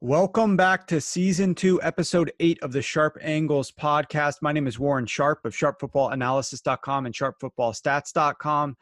[0.00, 4.42] Welcome back to season two, episode eight of the Sharp Angles podcast.
[4.42, 8.76] My name is Warren Sharp of sharpfootballanalysis.com and sharpfootballstats.com.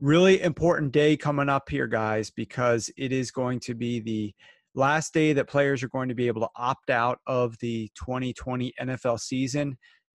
[0.00, 4.34] Really important day coming up here, guys, because it is going to be the
[4.74, 8.72] last day that players are going to be able to opt out of the 2020
[8.80, 9.76] NFL season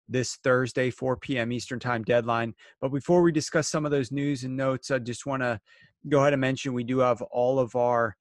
[0.08, 1.52] this Thursday, 4 p.m.
[1.52, 2.54] Eastern Time deadline.
[2.80, 5.60] But before we discuss some of those news and notes, I just want to
[6.08, 8.16] go ahead and mention we do have all of our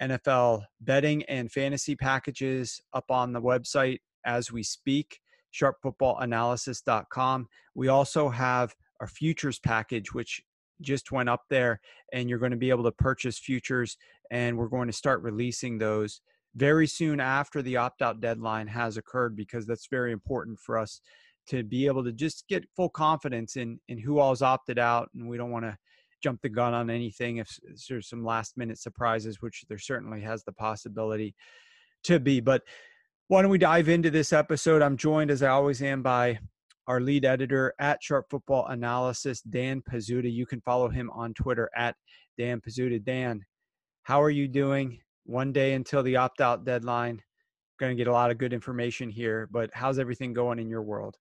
[0.00, 5.20] NFL betting and fantasy packages up on the website as we speak,
[5.52, 7.48] sharpfootballanalysis.com.
[7.74, 10.42] We also have our futures package, which
[10.80, 11.80] just went up there,
[12.12, 13.96] and you're going to be able to purchase futures,
[14.30, 16.20] and we're going to start releasing those
[16.56, 21.00] very soon after the opt out deadline has occurred because that's very important for us
[21.46, 25.28] to be able to just get full confidence in in who all's opted out and
[25.28, 25.76] we don't want to
[26.24, 30.42] jump the gun on anything if there's some last minute surprises, which there certainly has
[30.42, 31.34] the possibility
[32.02, 32.40] to be.
[32.40, 32.62] But
[33.28, 34.80] why don't we dive into this episode?
[34.80, 36.38] I'm joined, as I always am, by
[36.86, 40.32] our lead editor at Sharp Football Analysis, Dan Pizzuta.
[40.32, 41.94] You can follow him on Twitter at
[42.38, 43.04] Dan Pizzuta.
[43.04, 43.44] Dan,
[44.02, 45.00] how are you doing?
[45.24, 47.22] One day until the opt out deadline.
[47.80, 50.82] Going to get a lot of good information here, but how's everything going in your
[50.82, 51.16] world?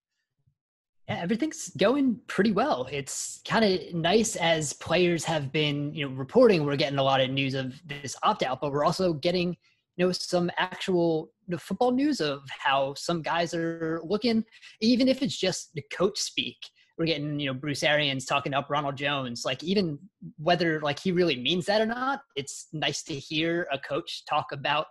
[1.09, 2.87] Yeah, everything's going pretty well.
[2.91, 6.63] It's kind of nice as players have been, you know, reporting.
[6.63, 9.57] We're getting a lot of news of this opt out, but we're also getting,
[9.97, 14.45] you know, some actual you know, football news of how some guys are looking,
[14.79, 16.57] even if it's just the coach speak.
[16.97, 19.45] We're getting, you know, Bruce Arians talking up Ronald Jones.
[19.45, 19.97] Like even
[20.37, 24.51] whether like he really means that or not, it's nice to hear a coach talk
[24.51, 24.87] about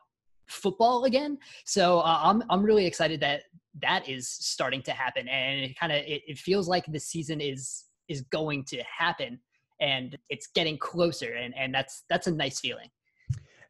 [0.48, 1.38] football again.
[1.64, 3.42] So uh, I'm I'm really excited that
[3.80, 7.40] that is starting to happen, and it kind of it, it feels like the season
[7.40, 9.40] is is going to happen,
[9.80, 12.88] and it's getting closer, and and that's that's a nice feeling.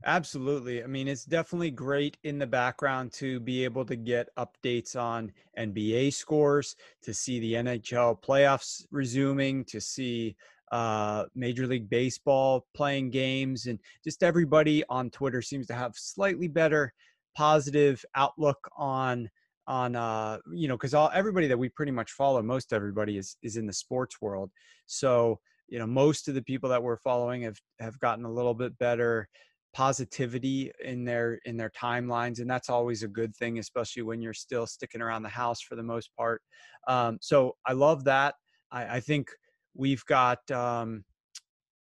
[0.04, 0.82] Absolutely.
[0.82, 5.32] I mean, it's definitely great in the background to be able to get updates on
[5.56, 10.36] NBA scores, to see the NHL playoffs resuming, to see
[10.72, 16.48] uh, Major League Baseball playing games, and just everybody on Twitter seems to have slightly
[16.48, 16.92] better
[17.36, 19.30] positive outlook on
[19.68, 23.36] on uh you know because all everybody that we pretty much follow most everybody is
[23.42, 24.50] is in the sports world
[24.86, 25.38] so
[25.68, 28.76] you know most of the people that we're following have have gotten a little bit
[28.78, 29.28] better
[29.72, 34.34] positivity in their in their timelines and that's always a good thing especially when you're
[34.34, 36.42] still sticking around the house for the most part
[36.88, 38.34] um, so i love that
[38.70, 39.30] I, I think
[39.74, 41.04] We've got um,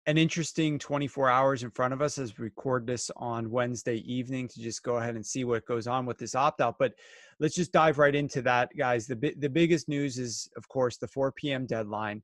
[0.06, 4.48] an interesting 24 hours in front of us as we record this on Wednesday evening
[4.50, 6.76] to just go ahead and see what goes on with this opt out.
[6.78, 6.94] But
[7.40, 9.08] let's just dive right into that, guys.
[9.08, 11.66] The, the biggest news is, of course, the 4 p.m.
[11.66, 12.22] deadline.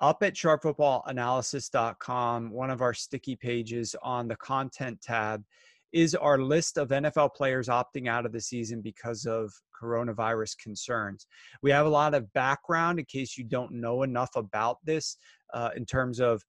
[0.00, 5.44] Up at sharpfootballanalysis.com, one of our sticky pages on the content tab
[5.92, 11.26] is our list of NFL players opting out of the season because of coronavirus concerns.
[11.62, 15.18] We have a lot of background in case you don't know enough about this
[15.52, 16.42] uh, in terms of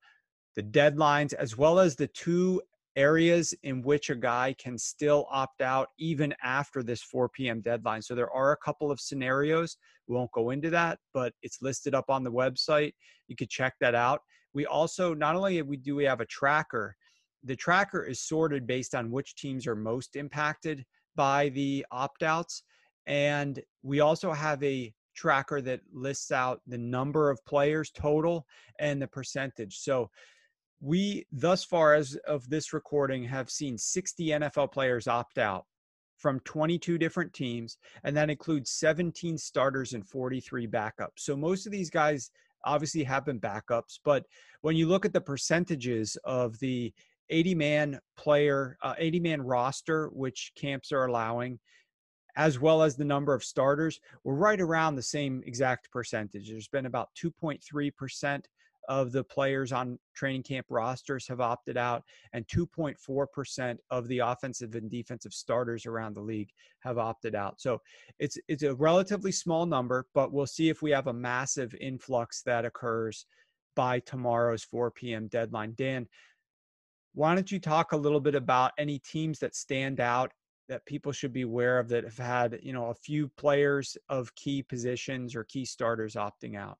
[0.55, 2.61] the deadlines, as well as the two
[2.95, 7.61] areas in which a guy can still opt out even after this 4 p.m.
[7.61, 8.01] deadline.
[8.01, 9.77] So there are a couple of scenarios.
[10.07, 12.93] We won't go into that, but it's listed up on the website.
[13.27, 14.21] You could check that out.
[14.53, 16.95] We also not only we do we have a tracker,
[17.43, 20.83] the tracker is sorted based on which teams are most impacted
[21.15, 22.63] by the opt outs.
[23.05, 28.45] And we also have a tracker that lists out the number of players total
[28.79, 29.77] and the percentage.
[29.77, 30.09] So
[30.79, 35.65] we, thus far as of this recording, have seen 60 NFL players opt out
[36.23, 41.17] from 22 different teams, and that includes 17 starters and 43 backups.
[41.17, 42.31] So most of these guys
[42.63, 44.25] obviously have been backups, but
[44.61, 46.93] when you look at the percentages of the
[47.29, 51.59] 80 man player, uh, 80 man roster, which camps are allowing,
[52.37, 56.49] as well as the number of starters, we're right around the same exact percentage.
[56.49, 58.45] There's been about 2.3%
[58.89, 62.03] of the players on training camp rosters have opted out,
[62.33, 66.49] and 2.4% of the offensive and defensive starters around the league
[66.79, 67.59] have opted out.
[67.59, 67.81] So
[68.19, 72.41] it's it's a relatively small number, but we'll see if we have a massive influx
[72.43, 73.25] that occurs
[73.75, 75.27] by tomorrow's 4 p.m.
[75.27, 75.73] deadline.
[75.75, 76.07] Dan,
[77.13, 80.31] why don't you talk a little bit about any teams that stand out
[80.69, 84.33] that people should be aware of that have had you know a few players of
[84.35, 86.77] key positions or key starters opting out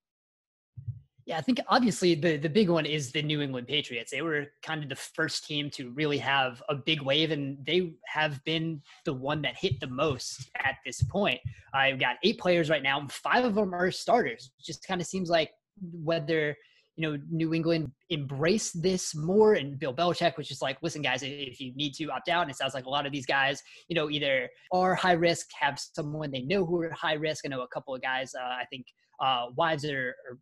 [1.26, 4.12] Yeah, I think obviously the the big one is the New England Patriots.
[4.12, 7.94] They were kind of the first team to really have a big wave, and they
[8.08, 11.40] have been the one that hit the most at this point.
[11.74, 13.08] I've got eight players right now.
[13.10, 14.52] Five of them are starters.
[14.62, 15.52] Just kind of seems like
[15.94, 16.58] whether
[16.98, 21.24] you know New England embrace this more, and Bill Belichick was just like, "Listen, guys,
[21.24, 23.64] if you need to opt out," and it sounds like a lot of these guys,
[23.88, 27.46] you know, either are high risk, have someone they know who are high risk.
[27.46, 28.34] I know a couple of guys.
[28.36, 28.88] Uh, I think
[29.22, 30.38] uh, wives are, are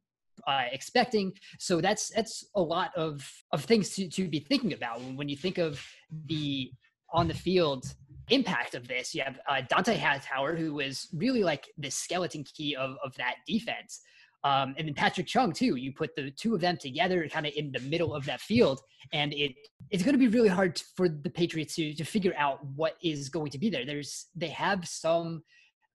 [0.48, 1.34] uh, expecting.
[1.60, 5.36] So that's that's a lot of of things to to be thinking about when you
[5.36, 5.84] think of
[6.26, 6.72] the
[7.14, 7.86] on the field
[8.30, 9.14] impact of this.
[9.14, 13.36] You have uh, Dont'a Hightower, who was really like the skeleton key of of that
[13.48, 14.02] defense.
[14.44, 15.76] Um, and then Patrick Chung too.
[15.76, 18.82] You put the two of them together, kind of in the middle of that field,
[19.14, 19.54] and it
[19.92, 23.30] it's going to be really hard for the Patriots to to figure out what is
[23.30, 23.86] going to be there.
[23.86, 25.44] There's they have some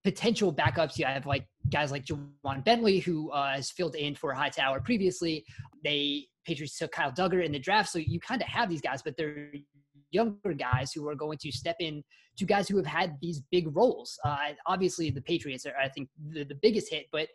[0.07, 0.99] potential backups.
[0.99, 5.45] You have like guys like Ja'Whaun Bentley, who uh, has filled in for Hightower previously.
[5.83, 9.03] They Patriots took Kyle Dugger in the draft, so you kind of have these guys,
[9.03, 9.51] but they're
[10.13, 12.05] younger guys who are going to step in
[12.39, 14.17] to guys who have had these big roles.
[14.25, 14.37] Uh,
[14.67, 17.27] obviously, the Patriots are, I think, the, the biggest hit, but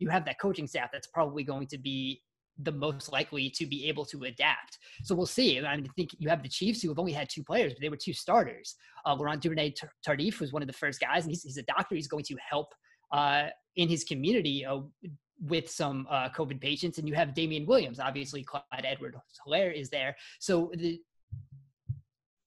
[0.00, 2.20] you have that coaching staff that's probably going to be
[2.58, 4.78] the most likely to be able to adapt.
[5.04, 5.58] So we'll see.
[5.60, 7.88] I, mean, think you have the Chiefs who have only had two players, but they
[7.88, 8.74] were two starters.
[9.06, 9.74] Uh, Laurent Duvernay
[10.06, 11.94] Tardif was one of the first guys, and he's, he's a doctor.
[11.94, 12.74] He's going to help
[13.10, 13.46] uh,
[13.76, 14.80] in his community uh,
[15.40, 16.98] with some uh, COVID patients.
[16.98, 19.16] And you have Damien Williams, obviously Clyde Edward
[19.46, 20.16] Helaire is there.
[20.38, 21.00] So the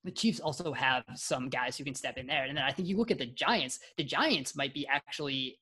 [0.06, 2.46] the Chiefs also have some guys who can step in there.
[2.46, 5.58] And then I think you look at the Giants, the Giants might be actually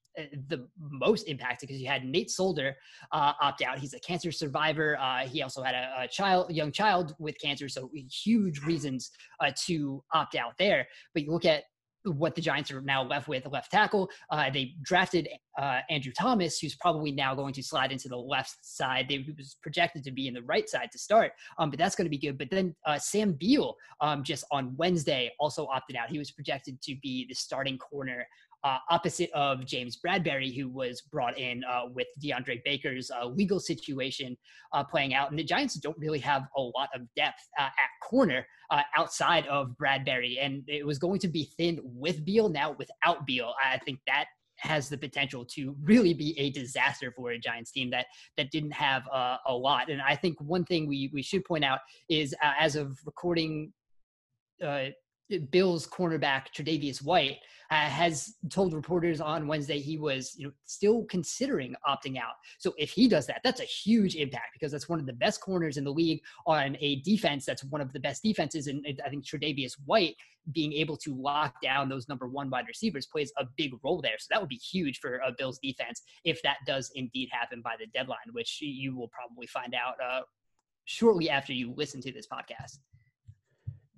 [0.48, 2.76] the most impacted because you had Nate Solder
[3.12, 3.80] uh, opt out.
[3.80, 4.98] He's a cancer survivor.
[5.00, 7.90] Uh, he also had a, a, child, young child with cancer, so
[8.24, 10.88] huge reasons uh, to opt out there.
[11.14, 11.64] But you look at
[12.06, 14.10] what the Giants are now left with left tackle.
[14.30, 15.28] Uh, they drafted
[15.58, 19.08] uh, Andrew Thomas, who's probably now going to slide into the left side.
[19.10, 21.96] They he was projected to be in the right side to start, um, but that's
[21.96, 22.38] going to be good.
[22.38, 26.10] But then uh, Sam Beal, um, just on Wednesday, also opted out.
[26.10, 28.28] He was projected to be the starting corner
[28.64, 33.60] uh, opposite of James Bradberry, who was brought in uh, with DeAndre Baker's uh, legal
[33.60, 34.38] situation
[34.72, 35.30] uh, playing out.
[35.30, 39.46] And the Giants don't really have a lot of depth uh, at corner uh, outside
[39.48, 40.38] of Bradberry.
[40.42, 42.50] And it was going to be thin with Beal.
[42.50, 44.26] Now, without Beal, I think that
[44.60, 48.06] has the potential to really be a disaster for a Giants team that
[48.38, 49.04] that didn't have
[49.48, 49.90] a lot.
[49.90, 53.74] And I think one thing we we should point out is as of recording
[54.64, 54.86] uh,
[55.52, 57.38] Bills cornerback Tre'Davious White
[57.72, 62.34] uh, has told reporters on Wednesday he was you know still considering opting out.
[62.60, 65.42] So if he does that, that's a huge impact because that's one of the best
[65.42, 68.68] corners in the league on a defense that's one of the best defenses.
[68.68, 70.16] And I think Tre'Davious White
[70.52, 74.18] being able to lock down those number one wide receivers plays a big role there.
[74.20, 77.76] So that would be huge for a Bills defense if that does indeed happen by
[77.80, 80.22] the deadline, which you will probably find out uh,
[80.86, 82.80] shortly after you listen to this podcast.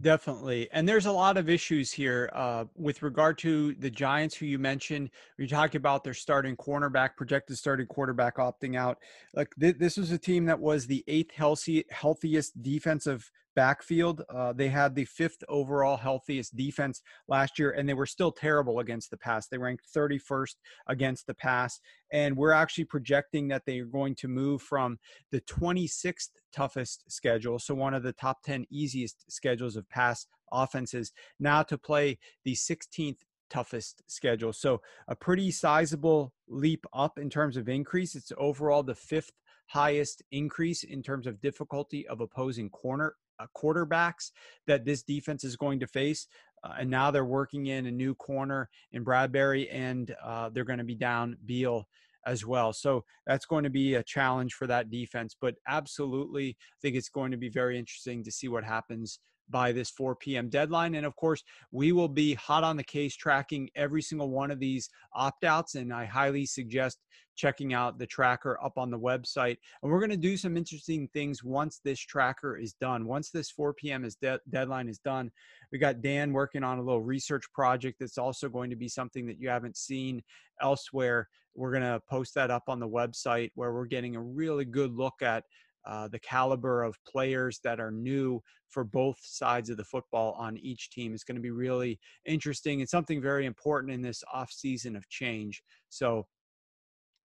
[0.02, 0.68] Definitely.
[0.74, 4.60] And there's a lot of issues here uh, with regard to the Giants, who you
[4.60, 5.10] mentioned.
[5.38, 8.98] We talked about their starting cornerback, projected starting quarterback opting out.
[9.34, 14.22] Like th- this was a team that was the eighth healthy, healthiest defensive backfield.
[14.30, 18.80] Uh, they had the fifth overall healthiest defense last year, and they were still terrible
[18.80, 19.48] against the pass.
[19.48, 20.56] They ranked 31st
[20.88, 21.80] against the pass.
[22.12, 25.00] And we're actually projecting that they are going to move from
[25.32, 31.12] the 26th toughest schedule, so one of the top 10 easiest schedules of pass offenses,
[31.40, 33.18] now to play the 16th
[33.50, 34.54] toughest schedule.
[34.54, 38.16] So a pretty sizable leap up in terms of increase.
[38.16, 39.32] It's overall the fifth
[39.68, 44.32] highest increase in terms of difficulty of opposing corner uh, quarterbacks
[44.68, 46.28] that this defense is going to face.
[46.64, 50.80] Uh, and now they're working in a new corner in Bradberry, and uh, they're going
[50.80, 51.88] to be down Beal
[52.26, 52.74] as well.
[52.74, 55.36] So that's going to be a challenge for that defense.
[55.40, 59.72] But absolutely, I think it's going to be very interesting to see what happens by
[59.72, 60.50] this 4 p.m.
[60.50, 60.96] deadline.
[60.96, 64.60] And of course, we will be hot on the case tracking every single one of
[64.60, 65.76] these opt outs.
[65.76, 67.00] And I highly suggest
[67.36, 69.58] checking out the tracker up on the website.
[69.82, 73.06] And we're going to do some interesting things once this tracker is done.
[73.06, 74.06] Once this 4 p.m.
[74.06, 75.32] is de- deadline is done,
[75.72, 79.28] we got Dan working on a little research project that's also going to be something
[79.28, 80.24] that you haven't seen
[80.62, 81.28] elsewhere.
[81.56, 84.94] We're going to post that up on the website where we're getting a really good
[84.94, 85.44] look at
[85.86, 90.58] uh, the caliber of players that are new for both sides of the football on
[90.58, 94.52] each team is going to be really interesting and something very important in this off
[94.52, 95.62] season of change.
[95.90, 96.28] So,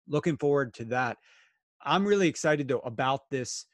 [0.08, 1.18] looking forward to that.
[1.84, 3.66] I'm really excited though about this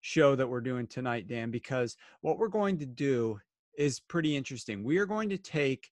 [0.00, 3.38] show that we're doing tonight, Dan, because what we're going to do
[3.76, 4.84] is pretty interesting.
[4.84, 5.90] We are going to take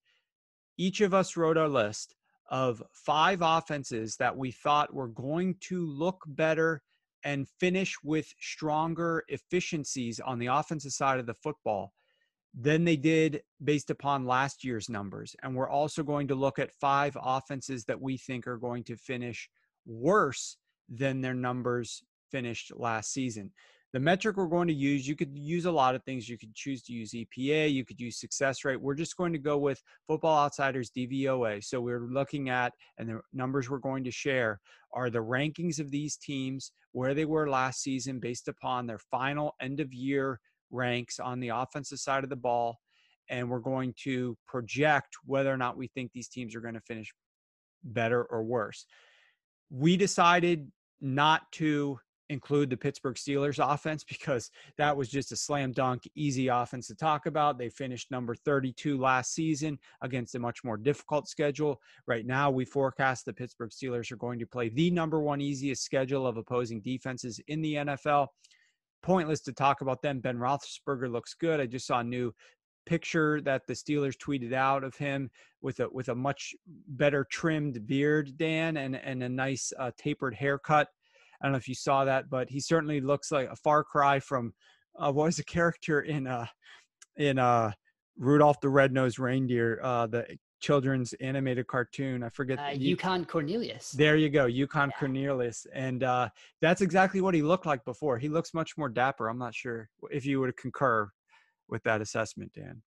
[0.76, 2.14] each of us wrote our list
[2.50, 6.83] of five offenses that we thought were going to look better
[7.25, 11.93] and finish with stronger efficiencies on the offensive side of the football
[12.59, 15.35] than they did based upon last year's numbers.
[15.43, 18.97] And we're also going to look at five offenses that we think are going to
[18.97, 19.49] finish
[19.87, 20.57] worse
[20.88, 23.50] than their numbers finished last season.
[23.95, 26.29] The metric we're going to use, you could use a lot of things.
[26.29, 28.81] You could choose to use EPA, you could use success rate.
[28.81, 31.63] We're just going to go with Football Outsiders DVOA.
[31.63, 34.59] So we're looking at, and the numbers we're going to share
[34.93, 39.55] are the rankings of these teams, where they were last season based upon their final
[39.61, 40.41] end of year
[40.73, 42.81] ranks on the offensive side of the ball.
[43.31, 46.81] And we're going to project whether or not we think these teams are going to
[46.81, 47.15] finish
[47.85, 48.87] better or worse.
[49.71, 52.01] We decided not to
[52.35, 56.95] include the Pittsburgh Steelers offense because that was just a slam dunk, easy offense to
[56.95, 57.57] talk about.
[57.57, 61.81] They finished number 32 last season against a much more difficult schedule.
[62.07, 65.83] Right now, we forecast the Pittsburgh Steelers are going to play the number one easiest
[65.83, 68.26] schedule of opposing defenses in the NFL.
[69.03, 70.21] Pointless to talk about them.
[70.21, 71.61] Ben Roethlisberger looks good.
[71.61, 72.33] I just saw a new
[72.87, 75.31] picture that the Steelers tweeted out of him
[75.62, 76.55] with a with a much
[76.88, 80.88] better trimmed beard, Dan, and and a nice uh, tapered haircut.
[81.45, 84.19] I don't know if you saw that, but he certainly looks like a far cry
[84.19, 84.55] from
[84.99, 86.47] uh, what was a character in uh
[87.19, 87.73] in uh
[88.17, 90.25] Rudolph the Red-Nosed Reindeer, uh the
[90.61, 92.23] children's animated cartoon.
[92.23, 92.59] I forget.
[92.59, 93.91] Uh, Yukon Cornelius.
[93.91, 94.99] There you go, Yukon yeah.
[94.99, 96.31] Cornelius, and uh,
[96.63, 98.19] that's exactly what he looked like before.
[98.19, 99.29] He looks much more dapper.
[99.29, 101.11] I'm not sure if you would concur
[101.69, 102.81] with that assessment, Dan.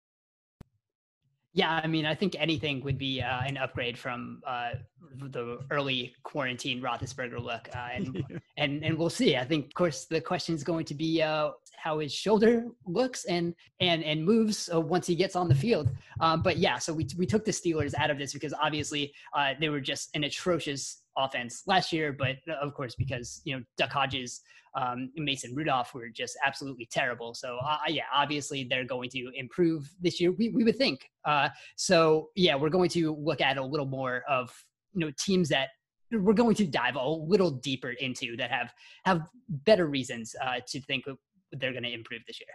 [1.53, 4.71] Yeah, I mean, I think anything would be uh, an upgrade from uh,
[5.15, 8.37] the early quarantine Roethlisberger look, uh, and yeah.
[8.57, 9.37] and and we'll see.
[9.37, 13.25] I think, of course, the question is going to be uh, how his shoulder looks
[13.25, 15.89] and and and moves uh, once he gets on the field.
[16.19, 19.53] Um, but yeah, so we we took the Steelers out of this because obviously uh,
[19.59, 23.91] they were just an atrocious offense last year, but of course because you know Duck
[23.91, 24.41] Hodges
[24.75, 27.33] um, Mason Rudolph were just absolutely terrible.
[27.33, 30.31] So uh, yeah, obviously they're going to improve this year.
[30.31, 31.09] We, we would think.
[31.25, 34.53] Uh, so yeah, we're going to look at a little more of
[34.93, 35.69] you know teams that
[36.11, 38.73] we're going to dive a little deeper into that have
[39.05, 41.05] have better reasons uh, to think
[41.51, 42.49] they're going to improve this year.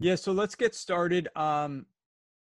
[0.00, 1.28] Yeah, so let's get started.
[1.34, 1.86] Um,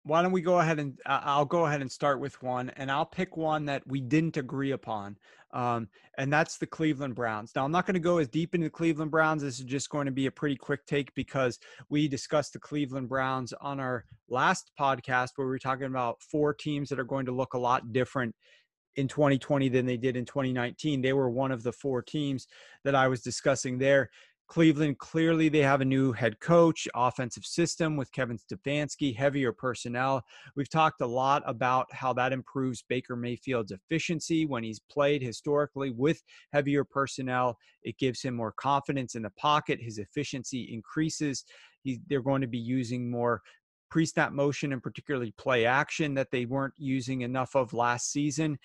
[0.04, 2.90] why don't we go ahead and uh, I'll go ahead and start with one, and
[2.90, 5.16] I'll pick one that we didn't agree upon,
[5.52, 7.52] um, and that's the Cleveland Browns.
[7.56, 9.42] Now, I'm not going to go as deep into the Cleveland Browns.
[9.42, 11.58] This is just going to be a pretty quick take because
[11.88, 16.52] we discussed the Cleveland Browns on our last podcast where we were talking about four
[16.52, 18.34] teams that are going to look a lot different
[18.96, 21.00] in 2020 than they did in 2019.
[21.00, 22.46] They were one of the four teams
[22.84, 24.11] that I was discussing there.
[24.46, 30.22] Cleveland, clearly they have a new head coach, offensive system with Kevin Stefanski, heavier personnel.
[30.54, 35.90] We've talked a lot about how that improves Baker Mayfield's efficiency when he's played historically
[35.90, 36.22] with
[36.52, 37.56] heavier personnel.
[37.82, 39.80] It gives him more confidence in the pocket.
[39.80, 41.44] His efficiency increases.
[41.82, 43.40] He, they're going to be using more
[43.90, 48.58] pre-snap motion and particularly play action that they weren't using enough of last season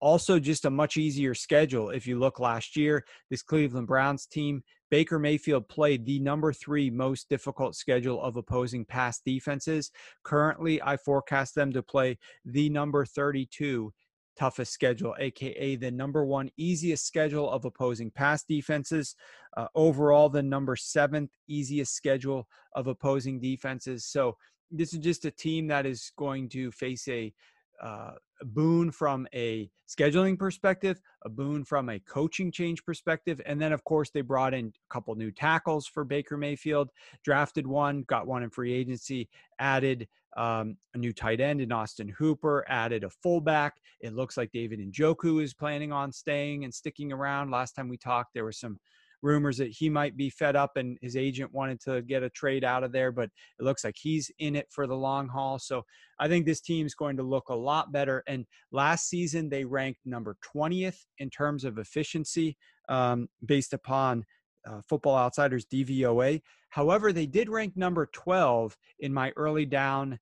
[0.00, 4.62] also just a much easier schedule if you look last year this cleveland browns team
[4.90, 9.90] Baker Mayfield played the number three most difficult schedule of opposing pass defenses.
[10.24, 13.92] Currently, I forecast them to play the number 32
[14.38, 19.16] toughest schedule, aka the number one easiest schedule of opposing pass defenses.
[19.56, 24.06] Uh, overall, the number seventh easiest schedule of opposing defenses.
[24.06, 24.36] So,
[24.70, 27.32] this is just a team that is going to face a
[27.82, 33.60] uh, a boon from a scheduling perspective, a boon from a coaching change perspective, and
[33.60, 36.90] then of course they brought in a couple new tackles for Baker Mayfield,
[37.24, 42.08] drafted one, got one in free agency, added um, a new tight end in Austin
[42.08, 43.74] Hooper, added a fullback.
[44.00, 47.50] It looks like David Njoku is planning on staying and sticking around.
[47.50, 48.78] Last time we talked, there was some
[49.22, 52.64] rumors that he might be fed up and his agent wanted to get a trade
[52.64, 55.58] out of there, but it looks like he's in it for the long haul.
[55.58, 55.82] So
[56.20, 58.22] I think this team's going to look a lot better.
[58.26, 62.56] And last season, they ranked number 20th in terms of efficiency
[62.88, 64.24] um, based upon
[64.68, 66.40] uh, Football Outsiders DVOA.
[66.70, 70.18] However, they did rank number 12 in my early down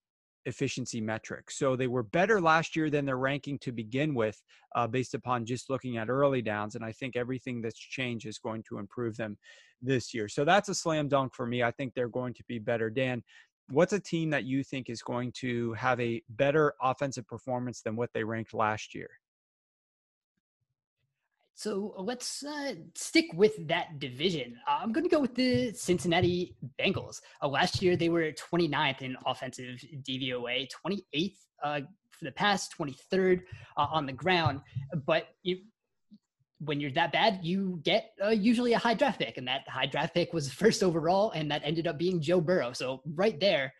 [0.46, 1.58] efficiency metrics.
[1.58, 4.40] So they were better last year than their ranking to begin with,
[4.74, 6.74] uh, based upon just looking at early downs.
[6.74, 9.36] And I think everything that's changed is going to improve them
[9.82, 10.28] this year.
[10.28, 11.62] So that's a slam dunk for me.
[11.62, 12.88] I think they're going to be better.
[12.88, 13.22] Dan,
[13.70, 17.96] what's a team that you think is going to have a better offensive performance than
[17.96, 19.10] what they ranked last year?
[21.56, 24.58] So uh, let's uh, stick with that division.
[24.68, 27.22] Uh, I'm going to go with the Cincinnati Bengals.
[27.42, 33.40] Uh, last year, they were 29th in offensive DVOA, 28th uh, for the pass, 23rd
[33.78, 34.60] uh, on the ground.
[35.06, 35.28] But
[36.58, 40.12] when you're that bad, you get usually a high draft pick, and that high draft
[40.12, 42.75] pick was first overall, and that ended up being Joe Burrow.
[42.75, 43.72] So right there,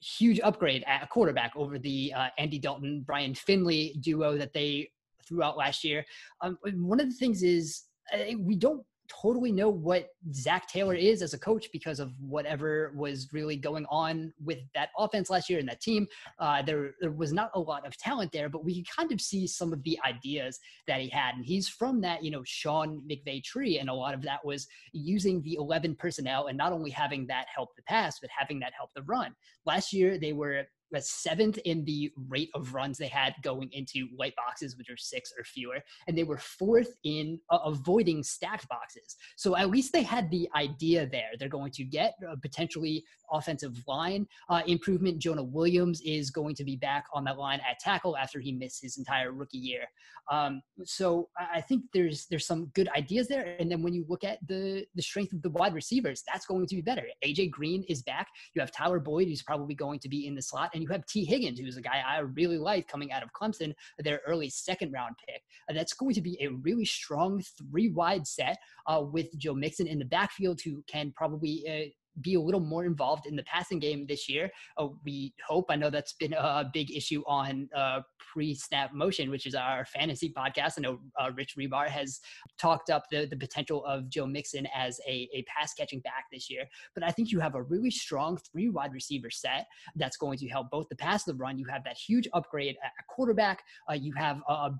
[0.00, 4.90] huge upgrade at quarterback over the Andy Dalton Ryan Finley duo that they
[5.28, 6.04] threw out last year.
[6.40, 11.22] Um, one of the things is uh, we don't totally know what Zac Taylor is
[11.22, 15.58] as a coach because of whatever was really going on with that offense last year
[15.58, 16.06] and that team.
[16.38, 19.20] Uh, there, there was not a lot of talent there, but we can kind of
[19.20, 21.34] see some of the ideas that he had.
[21.34, 23.78] And he's from that, you know, Sean McVay tree.
[23.78, 27.46] And a lot of that was using the 11 personnel and not only having that
[27.54, 29.34] help the pass, but having that help the run.
[29.64, 34.08] Last year, they were was seventh in the rate of runs they had going into
[34.18, 38.68] light boxes, which are six or fewer, and they were fourth in uh, avoiding stacked
[38.68, 39.16] boxes.
[39.36, 41.30] So at least they had the idea there.
[41.38, 45.18] They're going to get uh, potentially offensive line uh, improvement.
[45.18, 48.82] Jonah Williams is going to be back on that line at tackle after he missed
[48.82, 49.84] his entire rookie year.
[50.30, 53.56] Um, so I think there's there's some good ideas there.
[53.58, 56.66] And then when you look at the the strength of the wide receivers, that's going
[56.66, 57.06] to be better.
[57.24, 58.28] AJ Green is back.
[58.54, 61.04] You have Tyler Boyd, who's probably going to be in the slot, and you have
[61.06, 64.92] Tee Higgins, who's a guy I really like coming out of Clemson, their early second
[64.92, 65.42] round pick.
[65.68, 69.88] Uh, that's going to be a really strong three wide set uh, with Joe Mixon
[69.88, 71.90] in the backfield, who can probably uh,
[72.22, 74.50] be a little more involved in the passing game this year.
[74.76, 75.66] Uh, we hope.
[75.68, 78.00] I know that's been a big issue on uh,
[78.32, 80.74] pre-snap motion, which is our fantasy podcast.
[80.78, 82.20] I know uh, Rich Hribar has
[82.58, 86.50] talked up the, the potential of Joe Mixon as a, a pass catching back this
[86.50, 86.64] year.
[86.94, 90.48] But I think you have a really strong three wide receiver set that's going to
[90.48, 91.58] help both the pass and the run.
[91.58, 93.62] You have that huge upgrade at quarterback.
[93.88, 94.70] Uh, you have a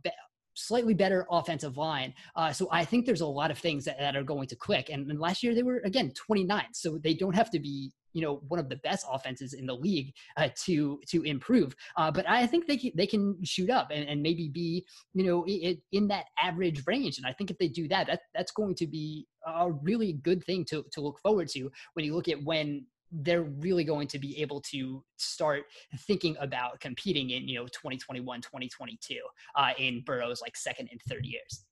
[0.58, 2.14] slightly better offensive line.
[2.34, 4.90] Uh, so I think there's a lot of things that, that are going to click.
[4.90, 8.22] And, and, last year they were again 29th, so they don't have to be you
[8.22, 11.74] know one of the best offenses in the league uh, to to improve.
[11.96, 14.84] Uh, but I think they can, they can shoot up and, and maybe be
[15.14, 17.18] you know in that average range.
[17.18, 20.44] And I think if they do that, that that's going to be a really good
[20.44, 24.18] thing to to look forward to when you look at when they're really going to
[24.18, 25.64] be able to start
[26.00, 29.16] thinking about competing in you know 2021 2022
[29.56, 31.64] uh, in Burrow's like second and third years.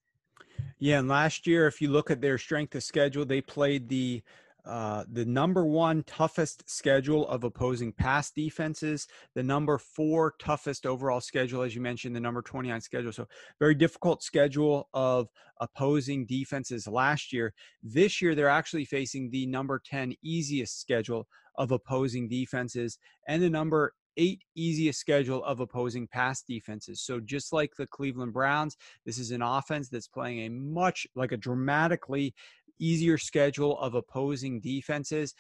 [0.79, 4.23] Yeah and last year if you look at their strength of schedule they played the
[4.67, 11.21] uh, the number one toughest schedule of opposing pass defenses, the number four toughest overall
[11.21, 13.13] schedule, as you mentioned, the number 29 schedule.
[13.13, 13.27] So,
[13.61, 15.29] very difficult schedule of
[15.61, 17.55] opposing defenses last year.
[17.83, 22.99] This year, they're actually facing the number 10 easiest schedule of opposing defenses
[23.29, 27.03] and the number eight easiest schedule of opposing pass defenses.
[27.03, 31.33] So just like the Cleveland Browns, this is an offense that's playing a much like
[31.33, 32.35] a dramatically
[32.79, 35.35] easier schedule of opposing defenses.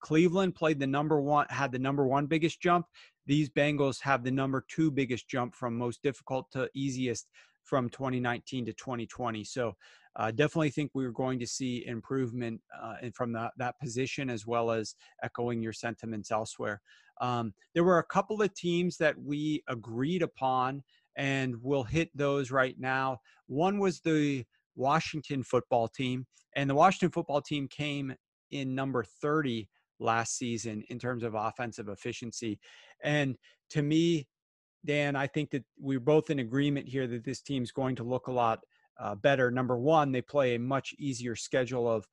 [0.00, 2.86] Cleveland played the number one, had the number one biggest jump.
[3.26, 7.28] These Bengals have the number two biggest jump from most difficult to easiest
[7.64, 9.44] from 2019 to 2020.
[9.44, 9.76] So
[10.16, 14.70] uh, definitely think we're going to see improvement uh, from that, that position as well
[14.70, 16.80] as echoing your sentiments elsewhere.
[17.20, 20.82] Um, there were a couple of teams that we agreed upon,
[21.16, 23.20] and we'll hit those right now.
[23.46, 24.44] One was the
[24.80, 26.26] Washington football team.
[26.56, 28.14] And the Washington football team came
[28.50, 29.68] in number 30
[30.00, 32.58] last season in terms of offensive efficiency.
[33.04, 33.36] And
[33.70, 34.26] to me,
[34.84, 38.26] Dan, I think that we're both in agreement here that this team's going to look
[38.26, 38.60] a lot
[38.98, 39.50] uh, better.
[39.50, 42.08] Number one, they play a much easier schedule of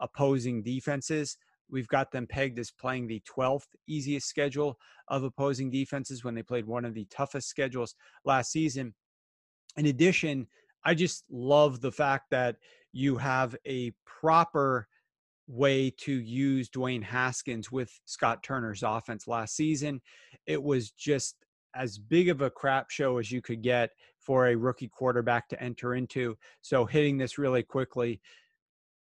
[0.00, 1.36] opposing defenses.
[1.70, 6.42] We've got them pegged as playing the 12th easiest schedule of opposing defenses when they
[6.42, 7.94] played one of the toughest schedules
[8.24, 8.94] last season.
[9.76, 10.46] In addition,
[10.84, 12.56] I just love the fact that
[12.92, 14.88] you have a proper
[15.46, 20.00] way to use Dwayne Haskins with Scott Turner's offense last season.
[20.46, 21.36] It was just
[21.74, 25.62] as big of a crap show as you could get for a rookie quarterback to
[25.62, 26.36] enter into.
[26.60, 28.20] So, hitting this really quickly,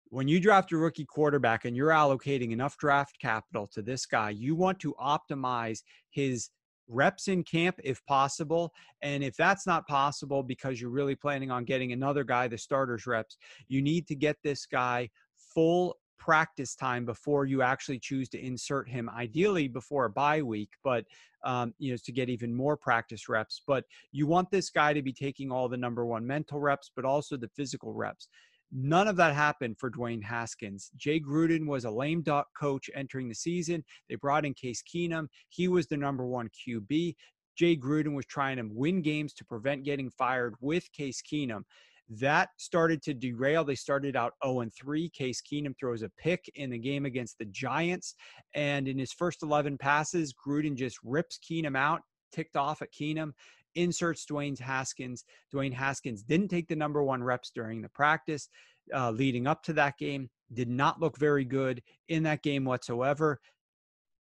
[0.09, 4.29] when you draft a rookie quarterback and you're allocating enough draft capital to this guy,
[4.29, 6.49] you want to optimize his
[6.87, 8.73] reps in camp if possible.
[9.01, 13.05] And if that's not possible because you're really planning on getting another guy the starters
[13.07, 15.09] reps, you need to get this guy
[15.53, 20.69] full practice time before you actually choose to insert him ideally before a bye week
[20.81, 21.03] but
[21.43, 25.01] um, you know to get even more practice reps but you want this guy to
[25.01, 28.29] be taking all the number one mental reps but also the physical reps
[28.75, 30.89] None of that happened for Dwayne Haskins.
[30.97, 33.83] Jay Gruden was a lame duck coach entering the season.
[34.09, 35.27] They brought in Case Keenum.
[35.49, 37.15] He was the number one QB.
[37.55, 41.61] Jay Gruden was trying to win games to prevent getting fired with Case Keenum.
[42.09, 43.63] That started to derail.
[43.63, 45.09] They started out 0 3.
[45.09, 48.15] Case Keenum throws a pick in the game against the Giants.
[48.55, 53.33] And in his first 11 passes, Gruden just rips Keenum out, ticked off at Keenum
[53.75, 55.25] inserts Dwayne Haskins.
[55.53, 58.49] Dwayne Haskins didn't take the number one reps during the practice
[58.93, 63.39] uh, leading up to that game, did not look very good in that game whatsoever.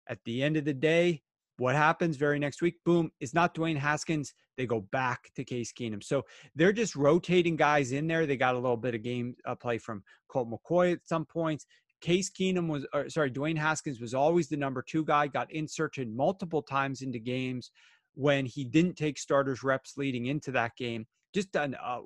[0.08, 1.22] At the end of the day,
[1.58, 2.76] what happens very next week?
[2.86, 4.34] Boom, it's not Dwayne Haskins.
[4.58, 6.04] They go back to Case Keenum.
[6.04, 6.24] So
[6.56, 8.26] they're just rotating guys in there.
[8.26, 11.66] They got a little bit of game uh, play from Colt McCoy at some points.
[12.02, 16.14] Case Keenum was, or, sorry, Dwayne Haskins was always the number two guy, got inserted
[16.14, 17.72] multiple times into games
[18.16, 21.06] when he didn't take starters reps leading into that game.
[21.34, 22.00] Just a uh,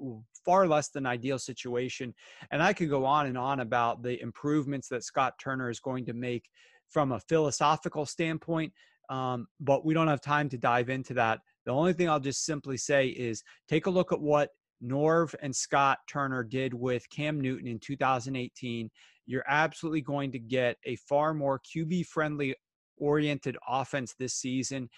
[0.46, 2.14] far less than ideal situation.
[2.52, 6.06] And I could go on and on about the improvements that Scott Turner is going
[6.06, 6.50] to make
[6.90, 8.72] from a philosophical standpoint,
[9.10, 11.42] um, but we don't have time to dive into that.
[11.66, 15.54] The only thing I'll just simply say is take a look at what Norv and
[15.54, 18.90] Scott Turner did with Cam Newton in 2018
[19.28, 22.56] you're absolutely going to get a far more QB friendly
[22.98, 24.90] oriented offense this season.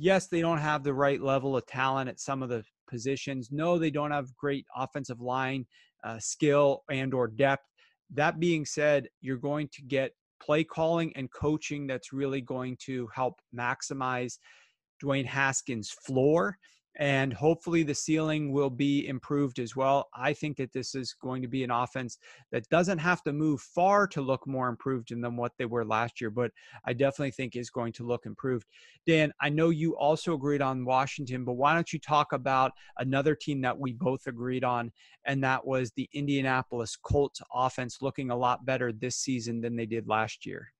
[0.00, 3.48] Yes, they don't have the right level of talent at some of the positions.
[3.50, 5.66] No, they don't have great offensive line
[6.04, 7.64] uh, skill and or depth.
[8.14, 13.08] That being said, you're going to get play calling and coaching that's really going to
[13.12, 14.38] help maximize
[15.02, 16.56] Dwayne Haskins' floor
[16.98, 20.08] and hopefully the ceiling will be improved as well.
[20.14, 22.18] I think that this is going to be an offense
[22.50, 26.20] that doesn't have to move far to look more improved than what they were last
[26.20, 26.50] year, but
[26.84, 28.66] I definitely think is going to look improved.
[29.06, 33.34] Dan, I know you also agreed on Washington, but why don't you talk about another
[33.34, 34.90] team that we both agreed on,
[35.24, 39.86] and that was the Indianapolis Colts offense looking a lot better this season than they
[39.86, 40.72] did last year.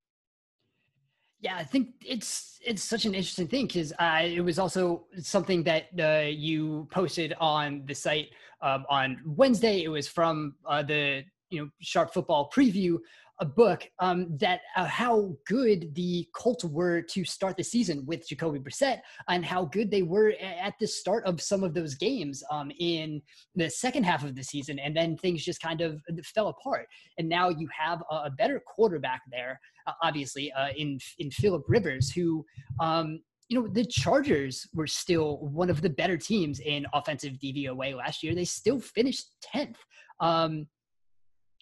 [1.40, 5.62] Yeah, I think it's it's such an interesting thing because uh, it was also something
[5.64, 9.84] that uh, you posted on the site um, on Wednesday.
[9.84, 12.98] It was from uh, the you know Sharp Football Preview
[13.40, 18.28] a book um, that uh, how good the Colts were to start the season with
[18.28, 22.42] Jacoby Brissett and how good they were at the start of some of those games
[22.50, 23.22] um, in
[23.54, 26.00] the second half of the season, and then things just kind of
[26.34, 26.86] fell apart.
[27.18, 31.64] And now you have a, a better quarterback there, uh, obviously uh, in in Philip
[31.68, 32.44] Rivers, who.
[32.80, 37.96] Um, you know the Chargers were still one of the better teams in offensive DVOA
[37.96, 38.34] last year.
[38.34, 39.78] They still finished tenth.
[40.20, 40.66] Um,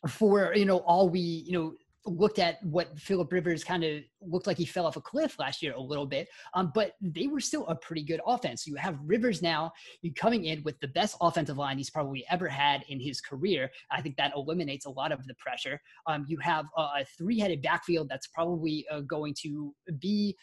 [0.09, 1.75] for you know all we you know
[2.07, 5.63] looked at what Philip Rivers kind of looked like he fell off a cliff last
[5.63, 8.67] year a little bit, um, but they were still a pretty good offense.
[8.67, 12.49] You have Rivers now, you coming in with the best offensive line he's probably ever
[12.49, 13.71] had in his career.
[13.91, 15.81] I think that eliminates a lot of the pressure.
[16.07, 20.37] Um, you have a, a three-headed backfield that's probably uh, going to be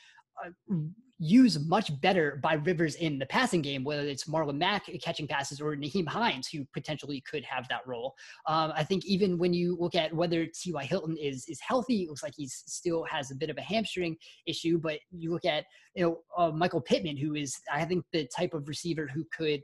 [0.45, 0.49] uh,
[1.19, 5.61] used much better by Rivers in the passing game, whether it's Marlon Mack catching passes
[5.61, 8.13] or Nyheim Hines, who potentially could have that role.
[8.47, 10.83] Um, I think even when you look at whether T.Y.
[10.85, 14.17] Hilton is is healthy, it looks like he still has a bit of a hamstring
[14.47, 14.77] issue.
[14.77, 18.53] But you look at you know uh, Michael Pittman, who is I think the type
[18.53, 19.61] of receiver who could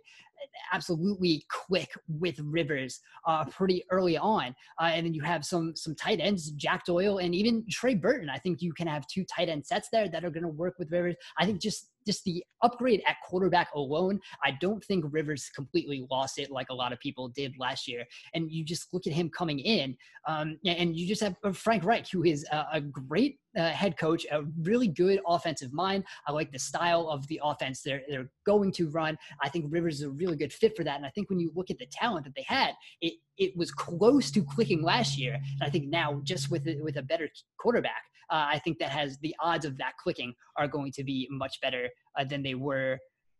[0.74, 4.56] absolutely click with Rivers uh, pretty early on.
[4.80, 8.30] Uh, and then you have some some tight ends, Jack Doyle and even Trey Burton.
[8.30, 10.76] I think you can have two tight end sets there that are going to work
[10.80, 11.16] with Rivers.
[11.40, 16.40] I think just just the upgrade at quarterback alone, I don't think Rivers completely lost
[16.40, 18.04] it like a lot of people did last year.
[18.34, 19.96] And you just look at him coming in,
[20.28, 23.98] um, and you just have uh, Frank Reich, who is a, a great uh, head
[23.98, 26.04] coach, a really good offensive mind.
[26.28, 29.18] I like the style of the offense they're, they're going to run.
[29.42, 30.98] I think Rivers is a really good fit for that.
[30.98, 33.72] And I think when you look at the talent that they had, it, it was
[33.72, 35.34] close to clicking last year.
[35.34, 39.18] And I think now, just with with a better quarterback, uh, I think that has
[39.20, 43.00] the odds of that clicking are going to be much better uh, than they were.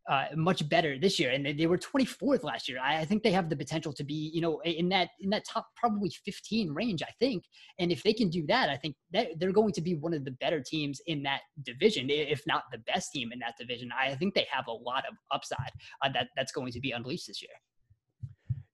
[0.10, 2.80] Uh, much better this year, and they, they, were 24th last year.
[2.82, 5.44] I, I, think they have the potential to be, you know, in that in that
[5.48, 7.04] top probably 15 range.
[7.04, 7.44] I think,
[7.78, 10.26] and if they can do that, I think that they're going to be one of
[10.26, 13.92] the better teams in that division, if not the best team in that division.
[13.96, 17.28] I think they have a lot of upside uh, that that's going to be unleashed
[17.28, 17.52] this year.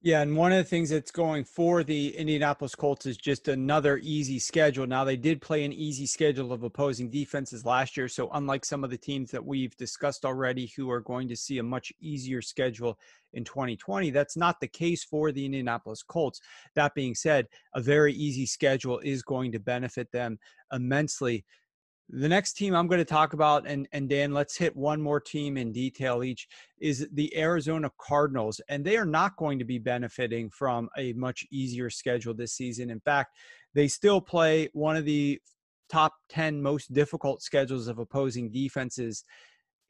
[0.05, 3.99] Yeah, and one of the things that's going for the Indianapolis Colts is just another
[4.03, 4.85] easy schedule.
[4.85, 8.07] Now, they did play an easy schedule of opposing defenses last year.
[8.07, 11.57] So, unlike some of the teams that we've discussed already who are going to see
[11.57, 12.99] a much easier schedule
[13.33, 16.39] in 2020, that's not the case for the Indianapolis Colts.
[16.75, 20.37] That being said, a very easy schedule is going to benefit them
[20.71, 21.45] immensely.
[22.09, 25.19] The next team I'm going to talk about, and, and Dan, let's hit one more
[25.19, 26.47] team in detail each,
[26.79, 28.61] is the Arizona Cardinals.
[28.69, 32.91] And they are not going to be benefiting from a much easier schedule this season.
[32.91, 33.35] In fact,
[33.73, 35.39] they still play one of the
[35.89, 39.23] top 10 most difficult schedules of opposing defenses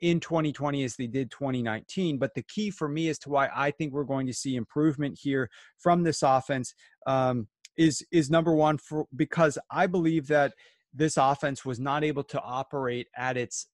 [0.01, 2.17] in 2020 as they did 2019.
[2.17, 5.17] But the key for me as to why I think we're going to see improvement
[5.21, 6.73] here from this offense
[7.07, 7.47] um,
[7.77, 10.53] is is number one for because I believe that
[10.95, 13.67] this offense was not able to operate at its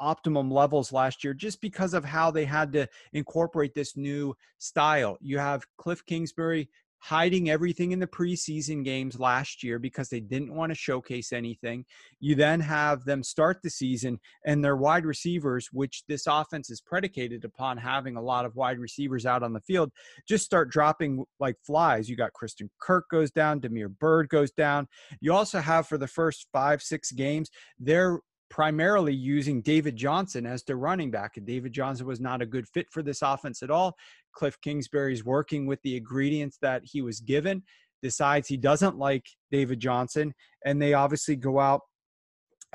[0.00, 5.16] optimum levels last year just because of how they had to incorporate this new style.
[5.20, 6.68] You have Cliff Kingsbury
[7.04, 11.84] hiding everything in the preseason games last year because they didn't want to showcase anything.
[12.18, 16.80] You then have them start the season and their wide receivers, which this offense is
[16.80, 19.92] predicated upon having a lot of wide receivers out on the field,
[20.26, 22.08] just start dropping like flies.
[22.08, 24.88] You got Christian Kirk goes down, Damiere Byrd goes down.
[25.20, 28.20] You also have for the first five, six games, they're
[28.54, 31.36] primarily using David Johnson as their running back.
[31.36, 33.96] And David Johnson was not a good fit for this offense at all.
[34.32, 37.64] Cliff Kingsbury's working with the ingredients that he was given,
[38.00, 40.32] decides he doesn't like David Johnson,
[40.64, 41.80] and they obviously go out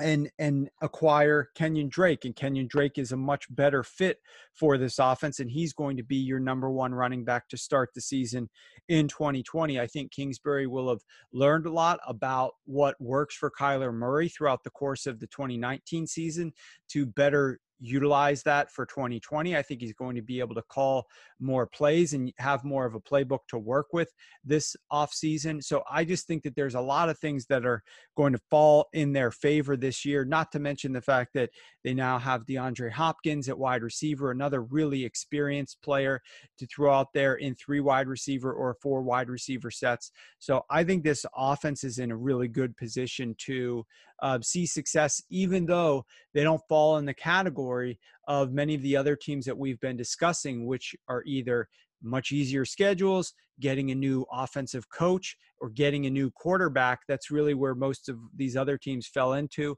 [0.00, 4.18] and and acquire Kenyan Drake and Kenyan Drake is a much better fit
[4.54, 7.90] for this offense and he's going to be your number 1 running back to start
[7.94, 8.48] the season
[8.88, 9.78] in 2020.
[9.78, 11.00] I think Kingsbury will have
[11.32, 16.06] learned a lot about what works for Kyler Murray throughout the course of the 2019
[16.06, 16.52] season
[16.88, 19.56] to better utilize that for 2020.
[19.56, 21.06] I think he's going to be able to call
[21.40, 24.12] more plays and have more of a playbook to work with
[24.44, 25.62] this offseason.
[25.64, 27.82] So I just think that there's a lot of things that are
[28.16, 31.50] going to fall in their favor this year, not to mention the fact that
[31.82, 36.20] they now have DeAndre Hopkins at wide receiver, another really experienced player
[36.58, 40.12] to throw out there in three wide receiver or four wide receiver sets.
[40.38, 43.86] So I think this offense is in a really good position to
[44.22, 46.04] uh, see success, even though
[46.34, 49.96] they don't fall in the category of many of the other teams that we've been
[49.96, 51.68] discussing, which are either
[52.02, 57.00] much easier schedules, getting a new offensive coach, or getting a new quarterback.
[57.08, 59.76] That's really where most of these other teams fell into.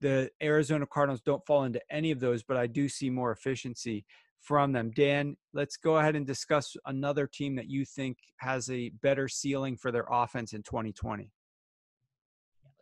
[0.00, 4.04] The Arizona Cardinals don't fall into any of those, but I do see more efficiency
[4.40, 4.90] from them.
[4.94, 9.76] Dan, let's go ahead and discuss another team that you think has a better ceiling
[9.76, 11.30] for their offense in 2020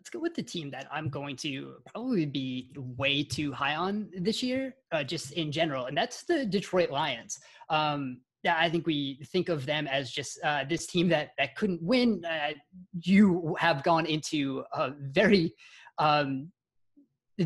[0.03, 4.09] let's go with the team that I'm going to probably be way too high on
[4.19, 7.39] this year, uh, just in general, and that's the Detroit Lions.
[7.71, 11.55] Um, yeah, I think we think of them as just uh, this team that that
[11.55, 12.25] couldn't win.
[12.25, 12.55] Uh,
[13.01, 15.55] you have gone into a very
[15.99, 16.51] um,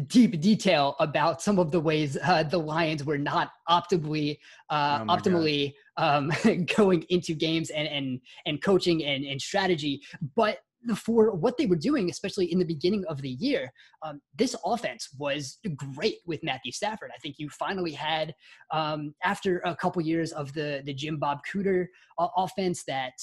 [0.06, 4.38] deep detail about some of the ways uh, the Lions were not optimally
[4.70, 6.32] uh, oh optimally um,
[6.74, 10.00] going into games and and and coaching and, and strategy,
[10.34, 10.60] but
[10.96, 13.70] for what they were doing, especially in the beginning of the year,
[14.02, 17.10] um, this offense was great with Matthew Stafford.
[17.14, 18.34] I think you finally had,
[18.72, 21.86] um, after a couple years of the the Jim Bob Cooter
[22.18, 23.14] uh, offense that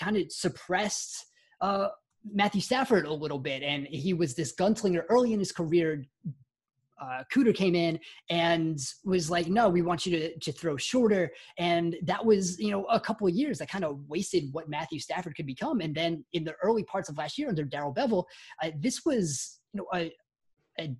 [0.00, 1.26] kind of suppressed
[1.60, 1.88] uh,
[2.30, 6.04] Matthew Stafford a little bit, and he was this gunslinger early in his career,
[7.00, 7.98] uh, Cooter came in
[8.30, 12.70] and was like, "No, we want you to to throw shorter," and that was you
[12.70, 15.80] know a couple of years that kind of wasted what Matthew Stafford could become.
[15.80, 18.24] And then in the early parts of last year under Darrell Bevell,
[18.62, 20.12] uh, this was you know a,
[20.80, 20.94] a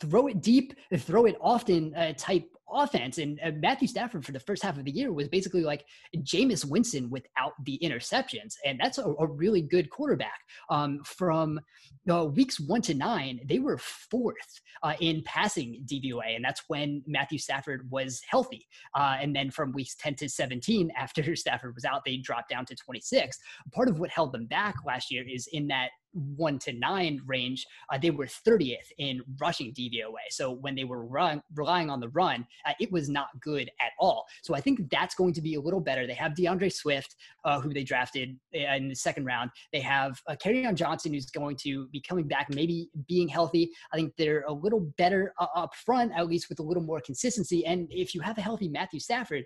[0.00, 3.18] throw it deep, throw it often uh, type offense.
[3.18, 5.84] And uh, Matthew Stafford for the first half of the year was basically like
[6.16, 8.54] Jameis Winston without the interceptions.
[8.64, 10.40] And that's a, a really good quarterback.
[10.70, 11.60] Um, from
[12.10, 16.36] uh, weeks one to nine, they were fourth uh, in passing DVOA.
[16.36, 18.66] And that's when Matthew Stafford was healthy.
[18.94, 22.64] Uh, and then from weeks 10 to 17, after Stafford was out, they dropped down
[22.66, 23.38] to 26.
[23.72, 27.66] Part of what held them back last year is in that one to nine range,
[27.92, 30.28] uh, they were 30th in rushing DVOA.
[30.30, 33.92] So when they were run, relying on the run, uh, it was not good at
[33.98, 34.26] all.
[34.42, 36.06] So I think that's going to be a little better.
[36.06, 39.50] They have D'Andre Swift, uh, who they drafted uh, in the second round.
[39.72, 43.70] They have uh, on Johnson, who's going to be coming back, maybe being healthy.
[43.92, 47.00] I think they're a little better uh, up front, at least with a little more
[47.00, 47.64] consistency.
[47.66, 49.44] And if you have a healthy Matthew Stafford,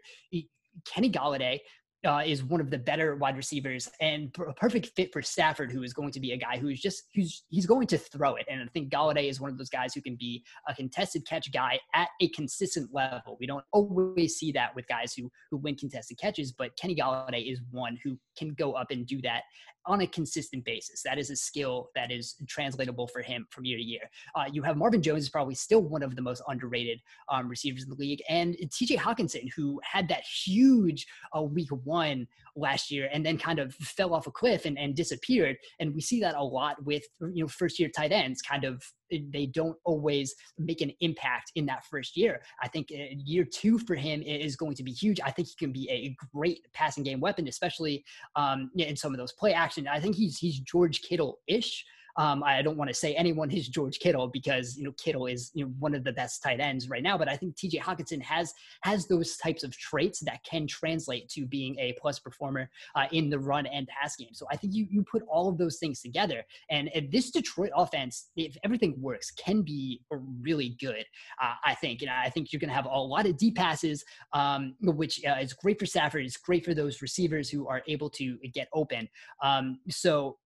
[0.84, 1.58] Kenny Golladay,
[2.04, 5.82] uh, is one of the better wide receivers and a perfect fit for Stafford, who
[5.82, 8.46] is going to be a guy who's just who's he's going to throw it.
[8.50, 11.52] And I think Golladay is one of those guys who can be a contested catch
[11.52, 13.36] guy at a consistent level.
[13.38, 17.50] We don't always see that with guys who who win contested catches, but Kenny Golladay
[17.50, 19.42] is one who can go up and do that
[19.86, 21.02] on a consistent basis.
[21.02, 24.10] That is a skill that is translatable for him from year to year.
[24.34, 27.82] Uh, you have Marvin Jones is probably still one of the most underrated um, receivers
[27.82, 28.96] in the league, and T.J.
[28.96, 34.14] Hockenson, who had that huge uh, week one last year and then kind of fell
[34.14, 35.56] off a cliff and, and disappeared.
[35.80, 38.82] And we see that a lot with you know first year tight ends, kind of
[39.10, 42.42] they don't always make an impact in that first year.
[42.62, 45.20] I think uh, year two for him is going to be huge.
[45.24, 48.04] I think he can be a great passing game weapon, especially
[48.36, 49.86] um, in some of those play action.
[49.88, 51.84] I think he's he's George Kittle ish
[52.16, 55.50] Um, I don't want to say anyone is George Kittle because you know Kittle is
[55.54, 57.78] you know one of the best tight ends right now, but I think T.J.
[57.78, 62.68] Hockenson has has those types of traits that can translate to being a plus performer
[62.94, 64.32] uh, in the run and pass game.
[64.32, 68.30] So I think you you put all of those things together, and this Detroit offense,
[68.36, 70.02] if everything works, can be
[70.40, 71.04] really good.
[71.42, 74.04] Uh, I think, and I think you're going to have a lot of deep passes,
[74.32, 76.24] um, which uh, is great for Stafford.
[76.24, 79.08] It's great for those receivers who are able to get open.
[79.42, 80.38] Um, so